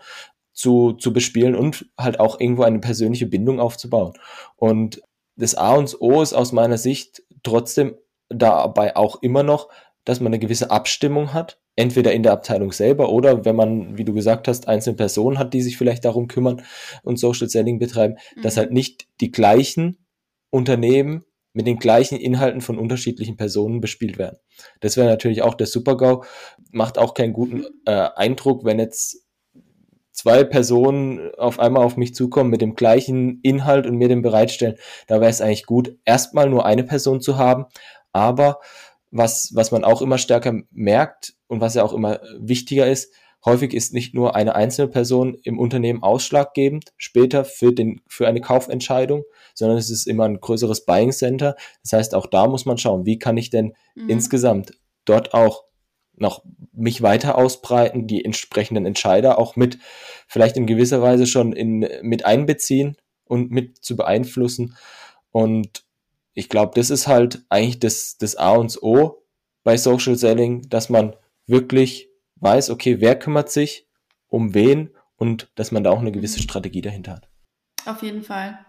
zu, 0.53 0.93
zu 0.93 1.13
bespielen 1.13 1.55
und 1.55 1.85
halt 1.97 2.19
auch 2.19 2.39
irgendwo 2.39 2.63
eine 2.63 2.79
persönliche 2.79 3.27
Bindung 3.27 3.59
aufzubauen. 3.59 4.13
Und 4.55 5.01
das 5.35 5.55
A 5.55 5.75
und 5.75 5.95
O 6.01 6.21
ist 6.21 6.33
aus 6.33 6.51
meiner 6.51 6.77
Sicht 6.77 7.23
trotzdem 7.43 7.95
dabei 8.29 8.95
auch 8.95 9.21
immer 9.21 9.43
noch, 9.43 9.69
dass 10.03 10.19
man 10.19 10.27
eine 10.27 10.39
gewisse 10.39 10.71
Abstimmung 10.71 11.33
hat, 11.33 11.59
entweder 11.75 12.11
in 12.13 12.23
der 12.23 12.33
Abteilung 12.33 12.71
selber 12.71 13.09
oder 13.09 13.45
wenn 13.45 13.55
man, 13.55 13.97
wie 13.97 14.03
du 14.03 14.13
gesagt 14.13 14.47
hast, 14.47 14.67
einzelne 14.67 14.97
Personen 14.97 15.37
hat, 15.37 15.53
die 15.53 15.61
sich 15.61 15.77
vielleicht 15.77 16.05
darum 16.05 16.27
kümmern 16.27 16.63
und 17.03 17.17
Social 17.17 17.49
Selling 17.49 17.79
betreiben, 17.79 18.15
mhm. 18.35 18.41
dass 18.41 18.57
halt 18.57 18.71
nicht 18.71 19.07
die 19.21 19.31
gleichen 19.31 19.97
Unternehmen 20.51 21.25
mit 21.53 21.67
den 21.67 21.79
gleichen 21.79 22.17
Inhalten 22.17 22.61
von 22.61 22.77
unterschiedlichen 22.77 23.35
Personen 23.35 23.81
bespielt 23.81 24.17
werden. 24.17 24.37
Das 24.79 24.95
wäre 24.95 25.07
natürlich 25.07 25.41
auch 25.41 25.55
der 25.55 25.67
Super-GAU. 25.67 26.23
Macht 26.71 26.97
auch 26.97 27.13
keinen 27.13 27.33
guten 27.33 27.65
äh, 27.85 28.09
Eindruck, 28.15 28.63
wenn 28.63 28.79
jetzt 28.79 29.25
zwei 30.11 30.43
Personen 30.43 31.33
auf 31.37 31.59
einmal 31.59 31.83
auf 31.83 31.97
mich 31.97 32.13
zukommen 32.13 32.49
mit 32.49 32.61
dem 32.61 32.75
gleichen 32.75 33.39
Inhalt 33.41 33.87
und 33.87 33.97
mir 33.97 34.07
den 34.07 34.21
bereitstellen. 34.21 34.75
Da 35.07 35.19
wäre 35.19 35.31
es 35.31 35.41
eigentlich 35.41 35.65
gut, 35.65 35.97
erstmal 36.05 36.49
nur 36.49 36.65
eine 36.65 36.83
Person 36.83 37.21
zu 37.21 37.37
haben. 37.37 37.65
Aber 38.11 38.59
was, 39.09 39.51
was 39.53 39.71
man 39.71 39.83
auch 39.83 40.01
immer 40.01 40.17
stärker 40.17 40.61
merkt 40.69 41.33
und 41.47 41.59
was 41.59 41.73
ja 41.73 41.83
auch 41.83 41.93
immer 41.93 42.19
wichtiger 42.39 42.87
ist, 42.87 43.13
häufig 43.45 43.73
ist 43.73 43.93
nicht 43.93 44.13
nur 44.13 44.35
eine 44.35 44.55
einzelne 44.55 44.87
Person 44.87 45.37
im 45.43 45.59
Unternehmen 45.59 46.03
ausschlaggebend 46.03 46.93
später 46.97 47.45
für, 47.45 47.73
den, 47.73 48.01
für 48.07 48.27
eine 48.27 48.41
Kaufentscheidung, 48.41 49.23
sondern 49.53 49.77
es 49.77 49.89
ist 49.89 50.07
immer 50.07 50.25
ein 50.25 50.39
größeres 50.39 50.85
Buying 50.85 51.11
Center. 51.11 51.55
Das 51.83 51.93
heißt, 51.93 52.15
auch 52.15 52.27
da 52.27 52.47
muss 52.47 52.65
man 52.65 52.77
schauen, 52.77 53.05
wie 53.05 53.19
kann 53.19 53.37
ich 53.37 53.49
denn 53.49 53.73
mhm. 53.95 54.09
insgesamt 54.09 54.73
dort 55.05 55.33
auch 55.33 55.63
noch 56.15 56.43
mich 56.71 57.01
weiter 57.01 57.37
ausbreiten, 57.37 58.07
die 58.07 58.23
entsprechenden 58.23 58.85
Entscheider 58.85 59.39
auch 59.39 59.55
mit 59.55 59.79
vielleicht 60.27 60.55
in 60.55 60.67
gewisser 60.67 61.01
Weise 61.01 61.25
schon 61.25 61.51
in, 61.51 61.87
mit 62.03 62.25
einbeziehen 62.25 62.95
und 63.25 63.49
mit 63.49 63.83
zu 63.83 63.95
beeinflussen. 63.95 64.75
Und 65.31 65.83
ich 66.33 66.47
glaube, 66.47 66.73
das 66.75 66.89
ist 66.89 67.07
halt 67.07 67.43
eigentlich 67.49 67.79
das, 67.79 68.17
das 68.17 68.35
A 68.35 68.51
und 68.51 68.81
O 68.83 69.23
bei 69.63 69.77
Social 69.77 70.15
Selling, 70.15 70.69
dass 70.69 70.89
man 70.89 71.15
wirklich 71.47 72.10
weiß, 72.41 72.69
okay, 72.69 72.99
wer 72.99 73.17
kümmert 73.17 73.51
sich 73.51 73.87
um 74.27 74.53
wen 74.53 74.89
und 75.15 75.49
dass 75.55 75.71
man 75.71 75.83
da 75.83 75.91
auch 75.91 75.99
eine 75.99 76.11
gewisse 76.11 76.39
mhm. 76.39 76.43
Strategie 76.43 76.81
dahinter 76.81 77.13
hat. 77.13 77.29
Auf 77.85 78.03
jeden 78.03 78.23
Fall. 78.23 78.59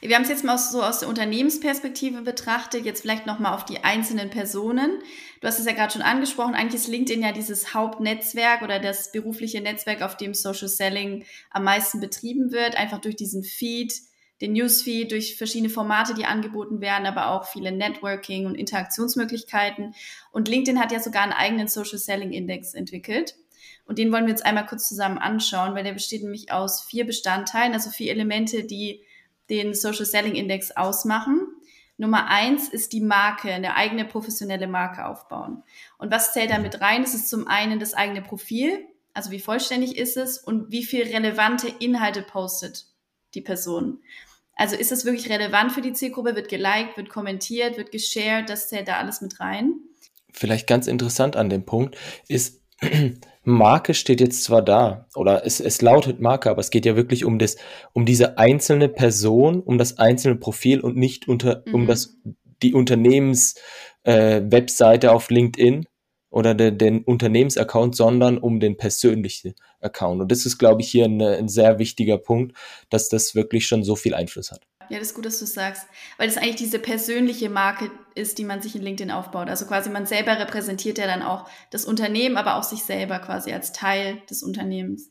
Wir 0.00 0.14
haben 0.14 0.22
es 0.22 0.28
jetzt 0.28 0.44
mal 0.44 0.56
so 0.56 0.82
aus 0.82 1.00
der 1.00 1.08
Unternehmensperspektive 1.08 2.22
betrachtet, 2.22 2.84
jetzt 2.84 3.02
vielleicht 3.02 3.26
nochmal 3.26 3.54
auf 3.54 3.64
die 3.64 3.84
einzelnen 3.84 4.30
Personen. 4.30 5.02
Du 5.40 5.46
hast 5.46 5.58
es 5.58 5.66
ja 5.66 5.72
gerade 5.72 5.92
schon 5.92 6.02
angesprochen, 6.02 6.54
eigentlich 6.54 6.82
ist 6.82 6.88
LinkedIn 6.88 7.22
ja 7.22 7.32
dieses 7.32 7.74
Hauptnetzwerk 7.74 8.62
oder 8.62 8.78
das 8.78 9.12
berufliche 9.12 9.60
Netzwerk, 9.60 10.02
auf 10.02 10.16
dem 10.16 10.32
Social 10.32 10.68
Selling 10.68 11.24
am 11.50 11.64
meisten 11.64 12.00
betrieben 12.00 12.50
wird, 12.50 12.76
einfach 12.76 12.98
durch 12.98 13.16
diesen 13.16 13.42
Feed, 13.42 13.92
den 14.40 14.52
Newsfeed, 14.52 15.10
durch 15.10 15.36
verschiedene 15.36 15.70
Formate, 15.70 16.14
die 16.14 16.24
angeboten 16.24 16.80
werden, 16.80 17.06
aber 17.06 17.30
auch 17.30 17.44
viele 17.46 17.72
Networking 17.72 18.46
und 18.46 18.54
Interaktionsmöglichkeiten. 18.54 19.94
Und 20.30 20.48
LinkedIn 20.48 20.80
hat 20.80 20.92
ja 20.92 21.00
sogar 21.00 21.22
einen 21.22 21.32
eigenen 21.32 21.68
Social 21.68 21.98
Selling 21.98 22.32
Index 22.32 22.74
entwickelt. 22.74 23.36
Und 23.84 23.98
den 23.98 24.12
wollen 24.12 24.26
wir 24.26 24.32
uns 24.32 24.42
einmal 24.42 24.66
kurz 24.66 24.88
zusammen 24.88 25.18
anschauen, 25.18 25.74
weil 25.74 25.82
der 25.82 25.92
besteht 25.92 26.22
nämlich 26.22 26.52
aus 26.52 26.82
vier 26.82 27.06
Bestandteilen, 27.06 27.72
also 27.72 27.90
vier 27.90 28.12
Elemente, 28.12 28.64
die 28.64 29.02
den 29.50 29.74
Social 29.74 30.04
Selling 30.04 30.34
Index 30.34 30.70
ausmachen. 30.70 31.40
Nummer 31.96 32.28
eins 32.28 32.68
ist 32.68 32.92
die 32.92 33.00
Marke, 33.00 33.52
eine 33.52 33.74
eigene 33.74 34.04
professionelle 34.04 34.68
Marke 34.68 35.04
aufbauen. 35.06 35.64
Und 35.96 36.12
was 36.12 36.32
zählt 36.32 36.50
da 36.50 36.58
mit 36.58 36.80
rein? 36.80 37.02
Es 37.02 37.14
ist 37.14 37.28
zum 37.28 37.48
einen 37.48 37.80
das 37.80 37.94
eigene 37.94 38.22
Profil, 38.22 38.86
also 39.14 39.32
wie 39.32 39.40
vollständig 39.40 39.96
ist 39.96 40.16
es 40.16 40.38
und 40.38 40.70
wie 40.70 40.84
viel 40.84 41.02
relevante 41.02 41.66
Inhalte 41.80 42.22
postet 42.22 42.87
die 43.34 43.40
Person. 43.40 44.02
Also 44.54 44.76
ist 44.76 44.90
es 44.90 45.04
wirklich 45.04 45.30
relevant 45.30 45.72
für 45.72 45.82
die 45.82 45.92
Zielgruppe? 45.92 46.34
Wird 46.34 46.48
geliked, 46.48 46.96
wird 46.96 47.10
kommentiert, 47.10 47.76
wird 47.76 47.92
geshared? 47.92 48.50
Das 48.50 48.68
zählt 48.68 48.88
da 48.88 48.98
alles 48.98 49.20
mit 49.20 49.38
rein. 49.38 49.74
Vielleicht 50.32 50.66
ganz 50.66 50.88
interessant 50.88 51.36
an 51.36 51.48
dem 51.48 51.64
Punkt 51.64 51.96
ist, 52.26 52.60
Marke 53.44 53.94
steht 53.94 54.20
jetzt 54.20 54.42
zwar 54.44 54.62
da 54.62 55.06
oder 55.14 55.46
es, 55.46 55.60
es 55.60 55.80
lautet 55.80 56.20
Marke, 56.20 56.50
aber 56.50 56.60
es 56.60 56.70
geht 56.70 56.86
ja 56.86 56.96
wirklich 56.96 57.24
um 57.24 57.38
das, 57.38 57.56
um 57.92 58.04
diese 58.04 58.36
einzelne 58.36 58.88
Person, 58.88 59.62
um 59.62 59.78
das 59.78 59.98
einzelne 59.98 60.34
Profil 60.36 60.80
und 60.80 60.96
nicht 60.96 61.28
unter, 61.28 61.62
mhm. 61.64 61.74
um 61.74 61.86
das, 61.86 62.18
die 62.62 62.74
Unternehmens-Webseite 62.74 65.06
äh, 65.06 65.10
auf 65.10 65.30
LinkedIn 65.30 65.86
oder 66.30 66.54
de, 66.54 66.70
den 66.70 67.02
Unternehmensaccount, 67.02 67.96
sondern 67.96 68.38
um 68.38 68.60
den 68.60 68.76
persönlichen 68.76 69.54
Account. 69.80 70.20
Und 70.20 70.32
das 70.32 70.46
ist, 70.46 70.58
glaube 70.58 70.82
ich, 70.82 70.90
hier 70.90 71.04
ein, 71.04 71.20
ein 71.20 71.48
sehr 71.48 71.78
wichtiger 71.78 72.18
Punkt, 72.18 72.56
dass 72.90 73.08
das 73.08 73.34
wirklich 73.34 73.66
schon 73.66 73.84
so 73.84 73.96
viel 73.96 74.14
Einfluss 74.14 74.50
hat. 74.50 74.60
Ja, 74.90 74.98
das 74.98 75.08
ist 75.08 75.14
gut, 75.14 75.26
dass 75.26 75.38
du 75.38 75.46
sagst, 75.46 75.86
weil 76.16 76.28
das 76.28 76.38
eigentlich 76.38 76.56
diese 76.56 76.78
persönliche 76.78 77.50
Marke 77.50 77.90
ist, 78.14 78.38
die 78.38 78.44
man 78.44 78.62
sich 78.62 78.74
in 78.74 78.82
LinkedIn 78.82 79.10
aufbaut. 79.10 79.48
Also 79.48 79.66
quasi 79.66 79.90
man 79.90 80.06
selber 80.06 80.38
repräsentiert 80.38 80.96
ja 80.98 81.06
dann 81.06 81.22
auch 81.22 81.48
das 81.70 81.84
Unternehmen, 81.84 82.38
aber 82.38 82.56
auch 82.56 82.62
sich 82.62 82.82
selber 82.82 83.18
quasi 83.18 83.52
als 83.52 83.72
Teil 83.72 84.22
des 84.30 84.42
Unternehmens. 84.42 85.10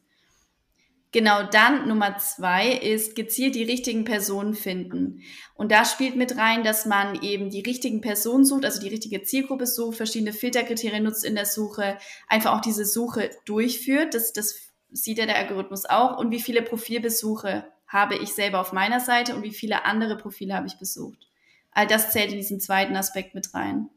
Genau 1.13 1.43
dann 1.43 1.87
Nummer 1.87 2.17
zwei 2.17 2.69
ist 2.69 3.15
gezielt 3.15 3.55
die 3.55 3.63
richtigen 3.63 4.03
Personen 4.03 4.53
finden. 4.53 5.21
Und 5.55 5.71
da 5.71 5.85
spielt 5.85 6.17
mit 6.17 6.37
rein, 6.37 6.63
dass 6.63 6.85
man 6.85 7.21
eben 7.21 7.49
die 7.49 7.61
richtigen 7.61 8.01
Personen 8.01 8.43
sucht, 8.43 8.65
also 8.65 8.81
die 8.81 8.89
richtige 8.89 9.23
Zielgruppe 9.23 9.67
sucht, 9.67 9.95
verschiedene 9.97 10.33
Filterkriterien 10.33 11.03
nutzt 11.03 11.23
in 11.23 11.35
der 11.35 11.45
Suche, 11.45 11.97
einfach 12.27 12.57
auch 12.57 12.61
diese 12.61 12.85
Suche 12.85 13.29
durchführt. 13.45 14.13
Das, 14.13 14.33
das 14.33 14.55
sieht 14.91 15.17
ja 15.17 15.25
der 15.25 15.37
Algorithmus 15.37 15.85
auch. 15.85 16.17
Und 16.17 16.31
wie 16.31 16.41
viele 16.41 16.61
Profilbesuche 16.61 17.65
habe 17.87 18.17
ich 18.17 18.33
selber 18.33 18.59
auf 18.59 18.73
meiner 18.73 18.99
Seite 18.99 19.33
und 19.33 19.43
wie 19.43 19.53
viele 19.53 19.85
andere 19.85 20.17
Profile 20.17 20.55
habe 20.55 20.67
ich 20.67 20.77
besucht. 20.77 21.29
All 21.71 21.87
das 21.87 22.11
zählt 22.11 22.31
in 22.31 22.37
diesen 22.37 22.59
zweiten 22.59 22.97
Aspekt 22.97 23.33
mit 23.33 23.53
rein. 23.53 23.89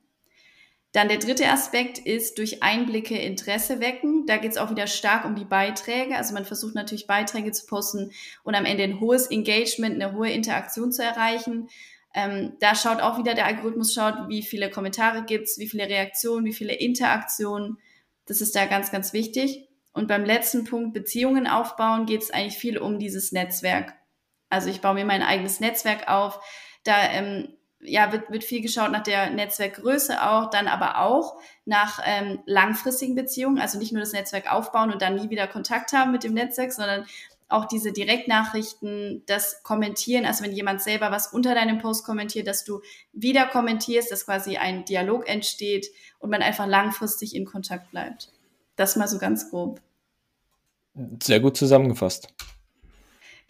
Dann 0.93 1.09
der 1.09 1.19
dritte 1.19 1.49
Aspekt 1.49 1.99
ist 1.99 2.39
durch 2.39 2.65
Einblicke 2.65 3.17
Interesse 3.17 3.81
wecken. 3.81 4.27
Da 4.27 4.39
geht 4.39 4.51
es 4.51 4.57
auch 4.57 4.71
wieder 4.71 4.89
stark 4.89 5.25
um 5.25 5.37
die 5.37 5.45
Beiträge. 5.45 6.17
Also 6.17 6.35
man 6.35 6.45
versucht 6.45 6.75
natürlich 6.75 7.07
Beiträge 7.07 7.53
zu 7.53 7.67
posten 7.67 8.11
und 8.43 8.57
am 8.57 8.65
Ende 8.65 8.83
ein 8.83 8.99
hohes 8.99 9.29
Engagement, 9.29 10.03
eine 10.03 10.15
hohe 10.15 10.31
Interaktion 10.31 10.91
zu 10.91 11.05
erreichen. 11.05 11.69
Ähm, 12.13 12.55
da 12.59 12.75
schaut 12.75 13.01
auch 13.01 13.19
wieder 13.19 13.35
der 13.35 13.47
Algorithmus, 13.47 13.95
schaut, 13.95 14.29
wie 14.29 14.43
viele 14.43 14.69
Kommentare 14.69 15.25
gibt's, 15.25 15.59
wie 15.59 15.69
viele 15.69 15.89
Reaktionen, 15.89 16.45
wie 16.45 16.53
viele 16.53 16.75
Interaktionen. 16.75 17.79
Das 18.27 18.41
ist 18.41 18.57
da 18.57 18.67
ganz, 18.67 18.91
ganz 18.91 19.13
wichtig. 19.13 19.69
Und 19.93 20.09
beim 20.09 20.25
letzten 20.25 20.65
Punkt 20.65 20.93
Beziehungen 20.93 21.47
aufbauen 21.47 22.07
geht 22.07 22.23
es 22.23 22.33
eigentlich 22.33 22.59
viel 22.59 22.79
um 22.79 22.99
dieses 22.99 23.31
Netzwerk. 23.31 23.95
Also 24.49 24.69
ich 24.69 24.81
baue 24.81 24.95
mir 24.95 25.05
mein 25.05 25.23
eigenes 25.23 25.61
Netzwerk 25.61 26.09
auf. 26.09 26.41
Da 26.83 26.97
ähm, 27.13 27.57
ja, 27.83 28.13
wird, 28.13 28.31
wird 28.31 28.45
viel 28.45 28.61
geschaut 28.61 28.93
nach 28.93 29.03
der 29.03 29.31
Netzwerkgröße 29.31 30.23
auch, 30.23 30.51
dann 30.51 30.69
aber 30.69 30.99
auch 30.99 31.41
nach 31.65 32.01
ähm, 32.05 32.41
langfristigen 32.47 33.15
Beziehungen, 33.15 33.59
also 33.59 33.79
nicht 33.79 33.93
nur 33.93 34.01
das 34.01 34.13
Netzwerk 34.13 34.53
aufbauen 34.53 34.93
und 34.93 35.03
dann 35.03 35.17
nie 35.17 35.31
wieder 35.31 35.47
Kontakt 35.47 35.93
haben 35.93 36.13
mit 36.13 36.25
dem 36.25 36.35
Netzwerk, 36.35 36.73
sondern 36.73 37.07
auch 37.49 37.65
diese 37.65 37.93
Direktnachrichten, 37.93 39.23
das 39.27 39.63
Kommentieren, 39.63 40.25
also 40.25 40.45
wenn 40.45 40.53
jemand 40.53 40.83
selber 40.83 41.11
was 41.11 41.33
unter 41.33 41.55
deinem 41.55 41.79
Post 41.79 42.05
kommentiert, 42.05 42.47
dass 42.47 42.65
du 42.65 42.81
wieder 43.13 43.47
kommentierst, 43.47 44.13
dass 44.13 44.25
quasi 44.25 44.57
ein 44.57 44.85
Dialog 44.85 45.29
entsteht 45.29 45.89
und 46.21 46.31
man 46.31 46.43
einfach 46.43 46.67
langfristig 46.67 47.35
in 47.35 47.45
Kontakt 47.45 47.91
bleibt. 47.91 48.31
Das 48.77 48.97
mal 48.97 49.09
so 49.09 49.19
ganz 49.19 49.51
grob. 49.51 49.81
Sehr 51.23 51.41
gut 51.41 51.57
zusammengefasst. 51.57 52.29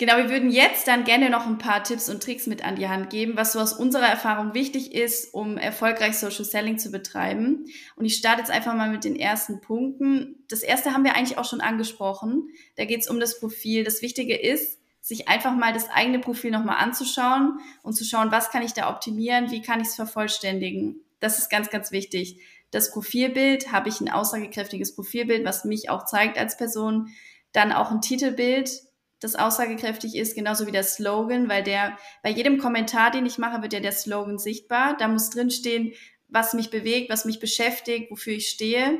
Genau, 0.00 0.16
wir 0.16 0.30
würden 0.30 0.48
jetzt 0.48 0.88
dann 0.88 1.04
gerne 1.04 1.28
noch 1.28 1.46
ein 1.46 1.58
paar 1.58 1.84
Tipps 1.84 2.08
und 2.08 2.22
Tricks 2.22 2.46
mit 2.46 2.64
an 2.64 2.74
die 2.74 2.88
Hand 2.88 3.10
geben, 3.10 3.36
was 3.36 3.52
so 3.52 3.60
aus 3.60 3.74
unserer 3.74 4.06
Erfahrung 4.06 4.54
wichtig 4.54 4.94
ist, 4.94 5.34
um 5.34 5.58
erfolgreich 5.58 6.16
Social 6.16 6.46
Selling 6.46 6.78
zu 6.78 6.90
betreiben. 6.90 7.66
Und 7.96 8.06
ich 8.06 8.16
starte 8.16 8.38
jetzt 8.38 8.50
einfach 8.50 8.72
mal 8.72 8.88
mit 8.88 9.04
den 9.04 9.14
ersten 9.14 9.60
Punkten. 9.60 10.42
Das 10.48 10.62
erste 10.62 10.94
haben 10.94 11.04
wir 11.04 11.16
eigentlich 11.16 11.36
auch 11.36 11.44
schon 11.44 11.60
angesprochen. 11.60 12.48
Da 12.76 12.86
geht 12.86 13.00
es 13.00 13.10
um 13.10 13.20
das 13.20 13.40
Profil. 13.40 13.84
Das 13.84 14.00
Wichtige 14.00 14.34
ist, 14.34 14.78
sich 15.02 15.28
einfach 15.28 15.54
mal 15.54 15.74
das 15.74 15.90
eigene 15.90 16.20
Profil 16.20 16.50
nochmal 16.50 16.78
anzuschauen 16.78 17.60
und 17.82 17.92
zu 17.92 18.06
schauen, 18.06 18.32
was 18.32 18.48
kann 18.48 18.62
ich 18.62 18.72
da 18.72 18.88
optimieren, 18.88 19.50
wie 19.50 19.60
kann 19.60 19.82
ich 19.82 19.88
es 19.88 19.96
vervollständigen. 19.96 21.02
Das 21.18 21.38
ist 21.38 21.50
ganz, 21.50 21.68
ganz 21.68 21.92
wichtig. 21.92 22.40
Das 22.70 22.90
Profilbild, 22.90 23.70
habe 23.70 23.90
ich 23.90 24.00
ein 24.00 24.10
aussagekräftiges 24.10 24.94
Profilbild, 24.94 25.44
was 25.44 25.66
mich 25.66 25.90
auch 25.90 26.06
zeigt 26.06 26.38
als 26.38 26.56
Person. 26.56 27.08
Dann 27.52 27.70
auch 27.70 27.90
ein 27.90 28.00
Titelbild, 28.00 28.70
das 29.20 29.36
aussagekräftig 29.36 30.16
ist, 30.16 30.34
genauso 30.34 30.66
wie 30.66 30.72
der 30.72 30.82
Slogan, 30.82 31.48
weil 31.48 31.62
der, 31.62 31.96
bei 32.22 32.30
jedem 32.30 32.58
Kommentar, 32.58 33.10
den 33.10 33.26
ich 33.26 33.38
mache, 33.38 33.62
wird 33.62 33.74
ja 33.74 33.80
der 33.80 33.92
Slogan 33.92 34.38
sichtbar. 34.38 34.96
Da 34.96 35.08
muss 35.08 35.30
drinstehen, 35.30 35.92
was 36.28 36.54
mich 36.54 36.70
bewegt, 36.70 37.10
was 37.10 37.26
mich 37.26 37.38
beschäftigt, 37.38 38.10
wofür 38.10 38.32
ich 38.32 38.48
stehe. 38.48 38.98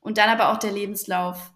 Und 0.00 0.18
dann 0.18 0.30
aber 0.30 0.52
auch 0.52 0.58
der 0.58 0.72
Lebenslauf. 0.72 1.52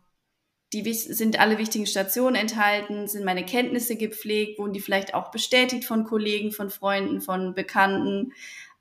Die 0.72 0.92
sind 0.92 1.38
alle 1.38 1.58
wichtigen 1.58 1.86
Stationen 1.86 2.34
enthalten, 2.34 3.06
sind 3.06 3.24
meine 3.24 3.46
Kenntnisse 3.46 3.94
gepflegt, 3.94 4.58
wurden 4.58 4.72
die 4.72 4.80
vielleicht 4.80 5.14
auch 5.14 5.30
bestätigt 5.30 5.84
von 5.84 6.02
Kollegen, 6.02 6.50
von 6.50 6.68
Freunden, 6.68 7.20
von 7.20 7.54
Bekannten 7.54 8.32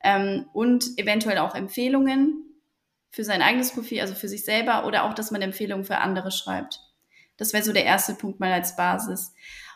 ähm, 0.04 0.48
und 0.54 0.98
eventuell 0.98 1.38
auch 1.38 1.54
Empfehlungen 1.54 2.44
für 3.12 3.24
sein 3.24 3.44
eigenes 3.44 3.72
Profil, 3.72 4.02
also 4.02 4.16
für 4.16 4.28
sich 4.28 4.44
selber 4.44 4.88
oder 4.88 5.04
auch, 5.04 5.14
dass 5.14 5.30
man 5.30 5.44
Empfehlungen 5.44 5.86
für 5.86 6.00
andere 6.00 6.32
schreibt. 6.32 6.83
Das 7.38 7.54
wäre 7.54 7.64
so 7.64 7.74
der 7.74 7.86
erste 7.86 8.16
Punkt 8.16 8.40
mal 8.40 8.52
als 8.52 8.76
Basis. 8.76 9.34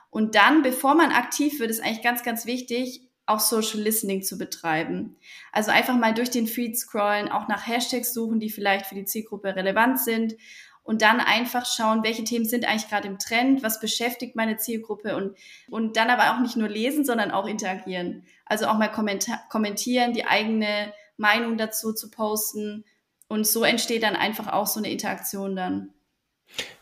Und 0.10 0.36
dann, 0.36 0.62
bevor 0.62 0.96
man 0.96 1.12
aktiv 1.12 1.60
wird, 1.60 1.70
ist 1.70 1.84
eigentlich 1.84 2.04
ganz, 2.04 2.24
ganz 2.24 2.46
wichtig, 2.46 3.02
auch 3.26 3.40
Social 3.40 3.82
Listening 3.82 4.24
zu 4.24 4.38
betreiben. 4.38 5.18
Also 5.52 5.72
einfach 5.72 5.98
mal 5.98 6.14
durch 6.14 6.30
den 6.30 6.48
Feed 6.48 6.78
scrollen, 6.78 7.30
auch 7.30 7.48
nach 7.48 7.68
Hashtags 7.68 8.14
suchen, 8.14 8.40
die 8.40 8.50
vielleicht 8.50 8.86
für 8.86 8.96
die 8.96 9.06
Zielgruppe 9.06 9.56
relevant 9.56 10.00
sind 10.00 10.36
und 10.84 11.02
dann 11.02 11.20
einfach 11.20 11.66
schauen, 11.66 12.04
welche 12.04 12.24
Themen 12.24 12.46
sind 12.46 12.66
eigentlich 12.66 12.88
gerade 12.88 13.10
im 13.10 13.20
Trend, 13.20 13.62
was 13.62 13.82
beschäftigt 13.82 14.38
meine 14.38 14.56
Zielgruppe 14.56 15.18
und, 15.18 15.38
und 15.70 15.98
dann 15.98 16.10
aber 16.10 16.34
auch 16.34 16.40
nicht 16.40 16.56
nur 16.56 16.70
lesen, 16.70 17.04
sondern 17.04 17.32
auch 17.32 17.46
interagieren. 17.46 18.26
Also 18.46 18.68
auch 18.68 18.78
mal 18.78 18.88
kommentieren, 18.88 20.14
die 20.14 20.26
eigene 20.26 20.94
Meinung 21.18 21.58
dazu 21.58 21.92
zu 21.92 22.10
posten 22.10 22.86
und 23.28 23.46
so 23.46 23.66
entsteht 23.66 24.04
dann 24.04 24.16
einfach 24.16 24.48
auch 24.48 24.68
so 24.68 24.80
eine 24.80 24.90
Interaktion 24.90 25.58
dann. 25.58 25.94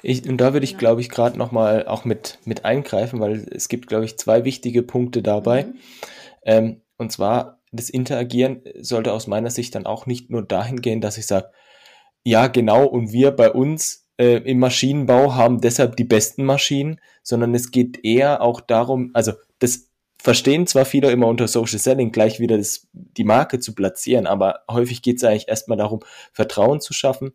Ich, 0.02 0.28
und 0.28 0.38
da 0.38 0.54
würde 0.54 0.64
ich, 0.64 0.78
glaube 0.78 1.02
ich, 1.02 1.10
gerade 1.10 1.38
nochmal 1.38 1.88
auch 1.88 2.06
mit, 2.06 2.40
mit 2.46 2.66
eingreifen, 2.66 3.20
weil 3.20 3.48
es 3.52 3.68
gibt, 3.70 3.88
glaube 3.88 4.06
ich, 4.06 4.18
zwei 4.18 4.46
wichtige 4.46 4.84
Punkte 4.84 5.22
dabei. 5.22 5.64
Mhm. 5.64 5.80
Ähm, 6.44 6.82
und 6.98 7.12
zwar, 7.12 7.60
das 7.72 7.90
Interagieren 7.90 8.62
sollte 8.80 9.12
aus 9.12 9.28
meiner 9.28 9.50
Sicht 9.50 9.76
dann 9.76 9.86
auch 9.86 10.06
nicht 10.06 10.30
nur 10.30 10.44
dahin 10.44 10.82
gehen, 10.82 11.02
dass 11.02 11.18
ich 11.18 11.28
sage, 11.28 11.50
ja, 12.24 12.48
genau, 12.48 12.86
und 12.86 13.12
wir 13.12 13.32
bei 13.32 13.52
uns 13.52 14.08
äh, 14.18 14.38
im 14.38 14.60
Maschinenbau 14.60 15.36
haben 15.36 15.62
deshalb 15.62 15.96
die 15.98 16.04
besten 16.04 16.46
Maschinen, 16.46 17.00
sondern 17.22 17.54
es 17.54 17.72
geht 17.72 18.04
eher 18.04 18.42
auch 18.42 18.62
darum, 18.62 19.12
also 19.14 19.34
das 19.60 19.90
verstehen 20.18 20.66
zwar 20.66 20.86
viele 20.86 21.12
immer 21.12 21.28
unter 21.28 21.48
Social 21.48 21.78
Selling 21.78 22.12
gleich 22.12 22.40
wieder 22.40 22.58
das, 22.58 22.88
die 22.94 23.24
Marke 23.24 23.60
zu 23.60 23.76
platzieren, 23.76 24.26
aber 24.26 24.62
häufig 24.70 25.02
geht 25.02 25.18
es 25.18 25.24
eigentlich 25.24 25.48
erstmal 25.48 25.78
darum, 25.78 26.00
Vertrauen 26.34 26.82
zu 26.82 26.94
schaffen, 26.94 27.34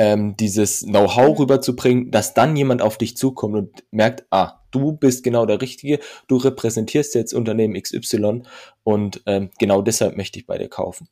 ähm, 0.00 0.34
dieses 0.34 0.80
Know-how 0.80 1.38
rüberzubringen, 1.38 2.10
dass 2.10 2.32
dann 2.32 2.56
jemand 2.56 2.80
auf 2.80 2.96
dich 2.96 3.18
zukommt 3.18 3.54
und 3.54 3.84
merkt, 3.90 4.24
ah, 4.30 4.62
du 4.70 4.92
bist 4.92 5.22
genau 5.22 5.44
der 5.44 5.60
Richtige, 5.60 5.98
du 6.26 6.38
repräsentierst 6.38 7.14
jetzt 7.14 7.34
Unternehmen 7.34 7.78
XY 7.78 8.44
und 8.82 9.22
ähm, 9.26 9.50
genau 9.58 9.82
deshalb 9.82 10.16
möchte 10.16 10.38
ich 10.38 10.46
bei 10.46 10.56
dir 10.56 10.70
kaufen. 10.70 11.08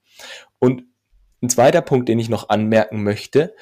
Und 0.59 0.85
ein 1.43 1.51
zweiter 1.51 1.83
Punkt, 1.83 2.09
den 2.09 2.19
ich 2.19 2.31
noch 2.31 2.49
anmerken 2.49 3.03
möchte, 3.03 3.55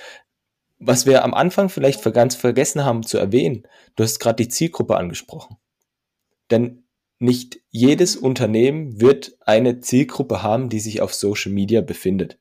was 0.78 1.06
wir 1.06 1.24
am 1.24 1.34
Anfang 1.34 1.70
vielleicht 1.70 2.04
ganz 2.14 2.36
vergessen 2.36 2.84
haben 2.84 3.02
zu 3.02 3.18
erwähnen, 3.18 3.66
du 3.96 4.04
hast 4.04 4.20
gerade 4.20 4.44
die 4.44 4.48
Zielgruppe 4.48 4.96
angesprochen. 4.96 5.56
Denn 6.52 6.84
nicht 7.18 7.58
jedes 7.70 8.14
Unternehmen 8.14 9.00
wird 9.00 9.36
eine 9.40 9.80
Zielgruppe 9.80 10.44
haben, 10.44 10.68
die 10.68 10.78
sich 10.78 11.00
auf 11.00 11.12
Social 11.12 11.50
Media 11.50 11.80
befindet. 11.80 12.38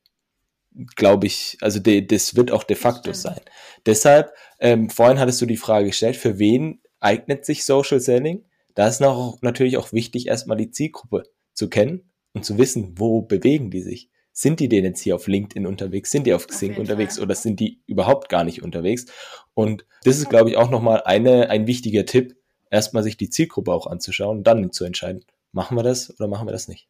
Glaube 0.95 1.27
ich, 1.27 1.57
also 1.61 1.79
de, 1.79 2.05
das 2.05 2.35
wird 2.35 2.51
auch 2.51 2.63
de 2.63 2.75
facto 2.75 3.13
sein. 3.13 3.39
Deshalb, 3.85 4.33
ähm, 4.59 4.89
vorhin 4.89 5.19
hattest 5.19 5.41
du 5.41 5.45
die 5.45 5.57
Frage 5.57 5.87
gestellt, 5.87 6.17
für 6.17 6.37
wen 6.37 6.81
eignet 6.99 7.45
sich 7.45 7.65
Social 7.65 7.99
Selling? 7.99 8.45
Da 8.73 8.87
ist 8.87 8.99
noch, 8.99 9.41
natürlich 9.41 9.77
auch 9.77 9.93
wichtig, 9.93 10.27
erstmal 10.27 10.57
die 10.57 10.71
Zielgruppe 10.71 11.23
zu 11.53 11.69
kennen 11.69 12.11
und 12.33 12.43
zu 12.43 12.57
wissen, 12.57 12.95
wo 12.97 13.21
bewegen 13.21 13.71
die 13.71 13.81
sich. 13.81 14.09
Sind 14.33 14.59
die 14.59 14.67
denn 14.67 14.83
jetzt 14.83 14.99
hier 14.99 15.15
auf 15.15 15.27
LinkedIn 15.27 15.65
unterwegs? 15.65 16.11
Sind 16.11 16.27
die 16.27 16.33
auf 16.33 16.47
Xing 16.47 16.73
auf 16.73 16.79
unterwegs 16.79 17.15
Fall. 17.15 17.23
oder 17.23 17.35
sind 17.35 17.61
die 17.61 17.81
überhaupt 17.87 18.27
gar 18.27 18.43
nicht 18.43 18.61
unterwegs? 18.61 19.05
Und 19.53 19.85
das 20.03 20.17
ist, 20.17 20.29
glaube 20.29 20.49
ich, 20.49 20.57
auch 20.57 20.69
nochmal 20.69 21.03
eine, 21.05 21.49
ein 21.49 21.67
wichtiger 21.67 22.05
Tipp, 22.05 22.35
erstmal 22.69 23.03
sich 23.03 23.15
die 23.15 23.29
Zielgruppe 23.29 23.71
auch 23.71 23.87
anzuschauen 23.87 24.39
und 24.39 24.43
dann 24.45 24.73
zu 24.73 24.83
entscheiden, 24.83 25.23
machen 25.55 25.77
wir 25.77 25.83
das 25.83 26.13
oder 26.19 26.27
machen 26.27 26.47
wir 26.47 26.51
das 26.51 26.67
nicht. 26.67 26.89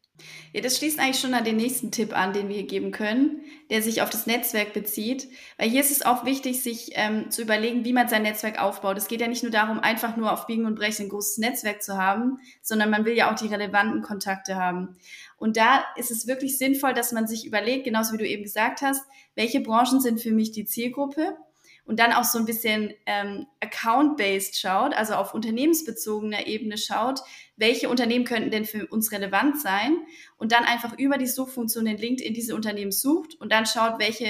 Ja, 0.52 0.60
das 0.60 0.76
schließt 0.76 0.98
eigentlich 0.98 1.20
schon 1.20 1.34
an 1.34 1.44
den 1.44 1.56
nächsten 1.56 1.92
Tipp 1.92 2.16
an, 2.18 2.32
den 2.32 2.48
wir 2.48 2.56
hier 2.56 2.66
geben 2.66 2.90
können, 2.90 3.42
der 3.70 3.80
sich 3.80 4.02
auf 4.02 4.10
das 4.10 4.26
Netzwerk 4.26 4.72
bezieht. 4.72 5.28
Weil 5.56 5.70
hier 5.70 5.80
ist 5.80 5.92
es 5.92 6.04
auch 6.04 6.24
wichtig, 6.24 6.62
sich 6.62 6.90
ähm, 6.94 7.30
zu 7.30 7.42
überlegen, 7.42 7.84
wie 7.84 7.92
man 7.92 8.08
sein 8.08 8.22
Netzwerk 8.22 8.60
aufbaut. 8.60 8.98
Es 8.98 9.06
geht 9.06 9.20
ja 9.20 9.28
nicht 9.28 9.44
nur 9.44 9.52
darum, 9.52 9.78
einfach 9.78 10.16
nur 10.16 10.32
auf 10.32 10.48
Biegen 10.48 10.66
und 10.66 10.74
Brechen 10.74 11.06
ein 11.06 11.10
großes 11.10 11.38
Netzwerk 11.38 11.80
zu 11.80 11.96
haben, 11.96 12.38
sondern 12.60 12.90
man 12.90 13.04
will 13.04 13.14
ja 13.14 13.30
auch 13.30 13.36
die 13.36 13.46
relevanten 13.46 14.02
Kontakte 14.02 14.56
haben. 14.56 14.96
Und 15.38 15.56
da 15.56 15.84
ist 15.94 16.10
es 16.10 16.26
wirklich 16.26 16.58
sinnvoll, 16.58 16.92
dass 16.92 17.12
man 17.12 17.28
sich 17.28 17.46
überlegt, 17.46 17.84
genauso 17.84 18.14
wie 18.14 18.18
du 18.18 18.26
eben 18.26 18.42
gesagt 18.42 18.82
hast, 18.82 19.02
welche 19.36 19.60
Branchen 19.60 20.00
sind 20.00 20.20
für 20.20 20.32
mich 20.32 20.50
die 20.50 20.64
Zielgruppe 20.64 21.36
und 21.86 22.00
dann 22.00 22.12
auch 22.12 22.24
so 22.24 22.38
ein 22.38 22.44
bisschen 22.44 22.92
ähm, 23.06 23.46
account-based 23.60 24.58
schaut, 24.58 24.94
also 24.94 25.14
auf 25.14 25.34
unternehmensbezogener 25.34 26.46
Ebene 26.46 26.76
schaut, 26.76 27.20
welche 27.56 27.88
Unternehmen 27.88 28.24
könnten 28.24 28.50
denn 28.50 28.64
für 28.64 28.86
uns 28.88 29.12
relevant 29.12 29.60
sein 29.60 29.96
und 30.36 30.52
dann 30.52 30.64
einfach 30.64 30.98
über 30.98 31.16
die 31.16 31.26
Suchfunktion 31.26 31.86
in 31.86 31.96
LinkedIn 31.96 32.34
diese 32.34 32.54
Unternehmen 32.54 32.92
sucht 32.92 33.34
und 33.40 33.52
dann 33.52 33.66
schaut, 33.66 33.98
welche 33.98 34.28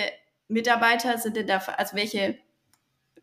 Mitarbeiter 0.49 1.19
sind 1.19 1.37
denn 1.37 1.47
da, 1.47 1.59
also 1.77 1.97
welche 1.97 2.39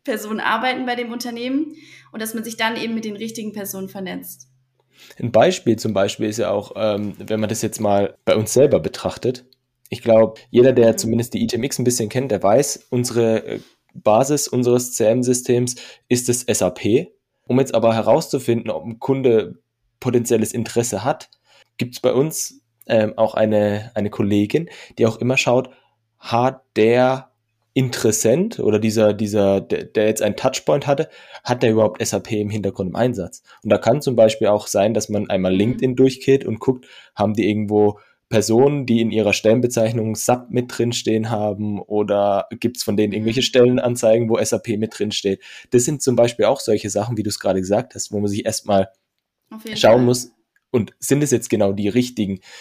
Personen 0.02 0.40
arbeiten 0.40 0.84
bei 0.84 0.96
dem 0.96 1.12
Unternehmen 1.12 1.76
und 2.12 2.20
dass 2.20 2.34
man 2.34 2.44
sich 2.44 2.56
dann 2.56 2.76
eben 2.76 2.94
mit 2.94 3.04
den 3.04 3.16
richtigen 3.16 3.52
Personen 3.52 3.88
vernetzt. 3.88 4.48
Ein 5.18 5.32
Beispiel 5.32 5.76
zum 5.76 5.94
Beispiel 5.94 6.28
ist 6.28 6.38
ja 6.38 6.50
auch, 6.50 6.72
ähm, 6.76 7.14
wenn 7.18 7.40
man 7.40 7.48
das 7.48 7.62
jetzt 7.62 7.80
mal 7.80 8.16
bei 8.24 8.36
uns 8.36 8.52
selber 8.52 8.80
betrachtet. 8.80 9.44
Ich 9.88 10.02
glaube, 10.02 10.40
jeder, 10.50 10.72
der 10.72 10.92
mhm. 10.92 10.98
zumindest 10.98 11.34
die 11.34 11.42
ITMX 11.42 11.78
ein 11.78 11.84
bisschen 11.84 12.08
kennt, 12.08 12.30
der 12.30 12.42
weiß, 12.42 12.86
unsere 12.90 13.46
äh, 13.46 13.60
Basis 13.94 14.48
unseres 14.48 14.92
CM-Systems 14.92 15.76
ist 16.08 16.28
das 16.28 16.40
SAP. 16.40 17.08
Um 17.46 17.58
jetzt 17.58 17.74
aber 17.74 17.94
herauszufinden, 17.94 18.70
ob 18.70 18.84
ein 18.84 18.98
Kunde 18.98 19.58
potenzielles 20.00 20.52
Interesse 20.52 21.04
hat, 21.04 21.30
gibt 21.76 21.94
es 21.94 22.00
bei 22.00 22.12
uns 22.12 22.60
ähm, 22.86 23.14
auch 23.16 23.34
eine, 23.34 23.90
eine 23.94 24.10
Kollegin, 24.10 24.68
die 24.98 25.06
auch 25.06 25.16
immer 25.16 25.36
schaut, 25.36 25.70
hat 26.18 26.62
der 26.76 27.30
Interessent 27.76 28.60
oder 28.60 28.78
dieser, 28.78 29.12
dieser, 29.14 29.60
der, 29.60 29.84
der 29.84 30.06
jetzt 30.06 30.22
einen 30.22 30.36
Touchpoint 30.36 30.86
hatte, 30.86 31.08
hat 31.42 31.62
der 31.62 31.72
überhaupt 31.72 32.04
SAP 32.06 32.30
im 32.32 32.48
Hintergrund 32.48 32.90
im 32.90 32.96
Einsatz? 32.96 33.42
Und 33.64 33.70
da 33.70 33.78
kann 33.78 34.00
zum 34.00 34.14
Beispiel 34.14 34.46
auch 34.46 34.68
sein, 34.68 34.94
dass 34.94 35.08
man 35.08 35.28
einmal 35.28 35.52
mhm. 35.52 35.58
LinkedIn 35.58 35.96
durchgeht 35.96 36.44
und 36.44 36.60
guckt, 36.60 36.86
haben 37.16 37.34
die 37.34 37.48
irgendwo 37.48 37.98
Personen, 38.28 38.86
die 38.86 39.00
in 39.00 39.10
ihrer 39.10 39.32
Stellenbezeichnung 39.32 40.14
SAP 40.14 40.50
mit 40.50 40.66
drinstehen 40.76 41.30
haben 41.30 41.80
oder 41.80 42.48
gibt 42.60 42.78
es 42.78 42.82
von 42.82 42.96
denen 42.96 43.12
irgendwelche 43.12 43.40
mhm. 43.40 43.44
Stellenanzeigen, 43.44 44.28
wo 44.28 44.42
SAP 44.42 44.68
mit 44.78 44.98
drinsteht. 44.98 45.42
Das 45.70 45.84
sind 45.84 46.02
zum 46.02 46.16
Beispiel 46.16 46.46
auch 46.46 46.60
solche 46.60 46.90
Sachen, 46.90 47.16
wie 47.16 47.22
du 47.22 47.28
es 47.28 47.38
gerade 47.38 47.60
gesagt 47.60 47.94
hast, 47.94 48.12
wo 48.12 48.20
man 48.20 48.28
sich 48.28 48.44
erstmal 48.44 48.88
schauen 49.74 49.78
Fall. 49.78 50.00
muss, 50.00 50.32
und 50.70 50.92
sind 50.98 51.22
es 51.22 51.30
jetzt 51.30 51.50
genau 51.50 51.72
die 51.72 51.88
richtigen, 51.88 52.40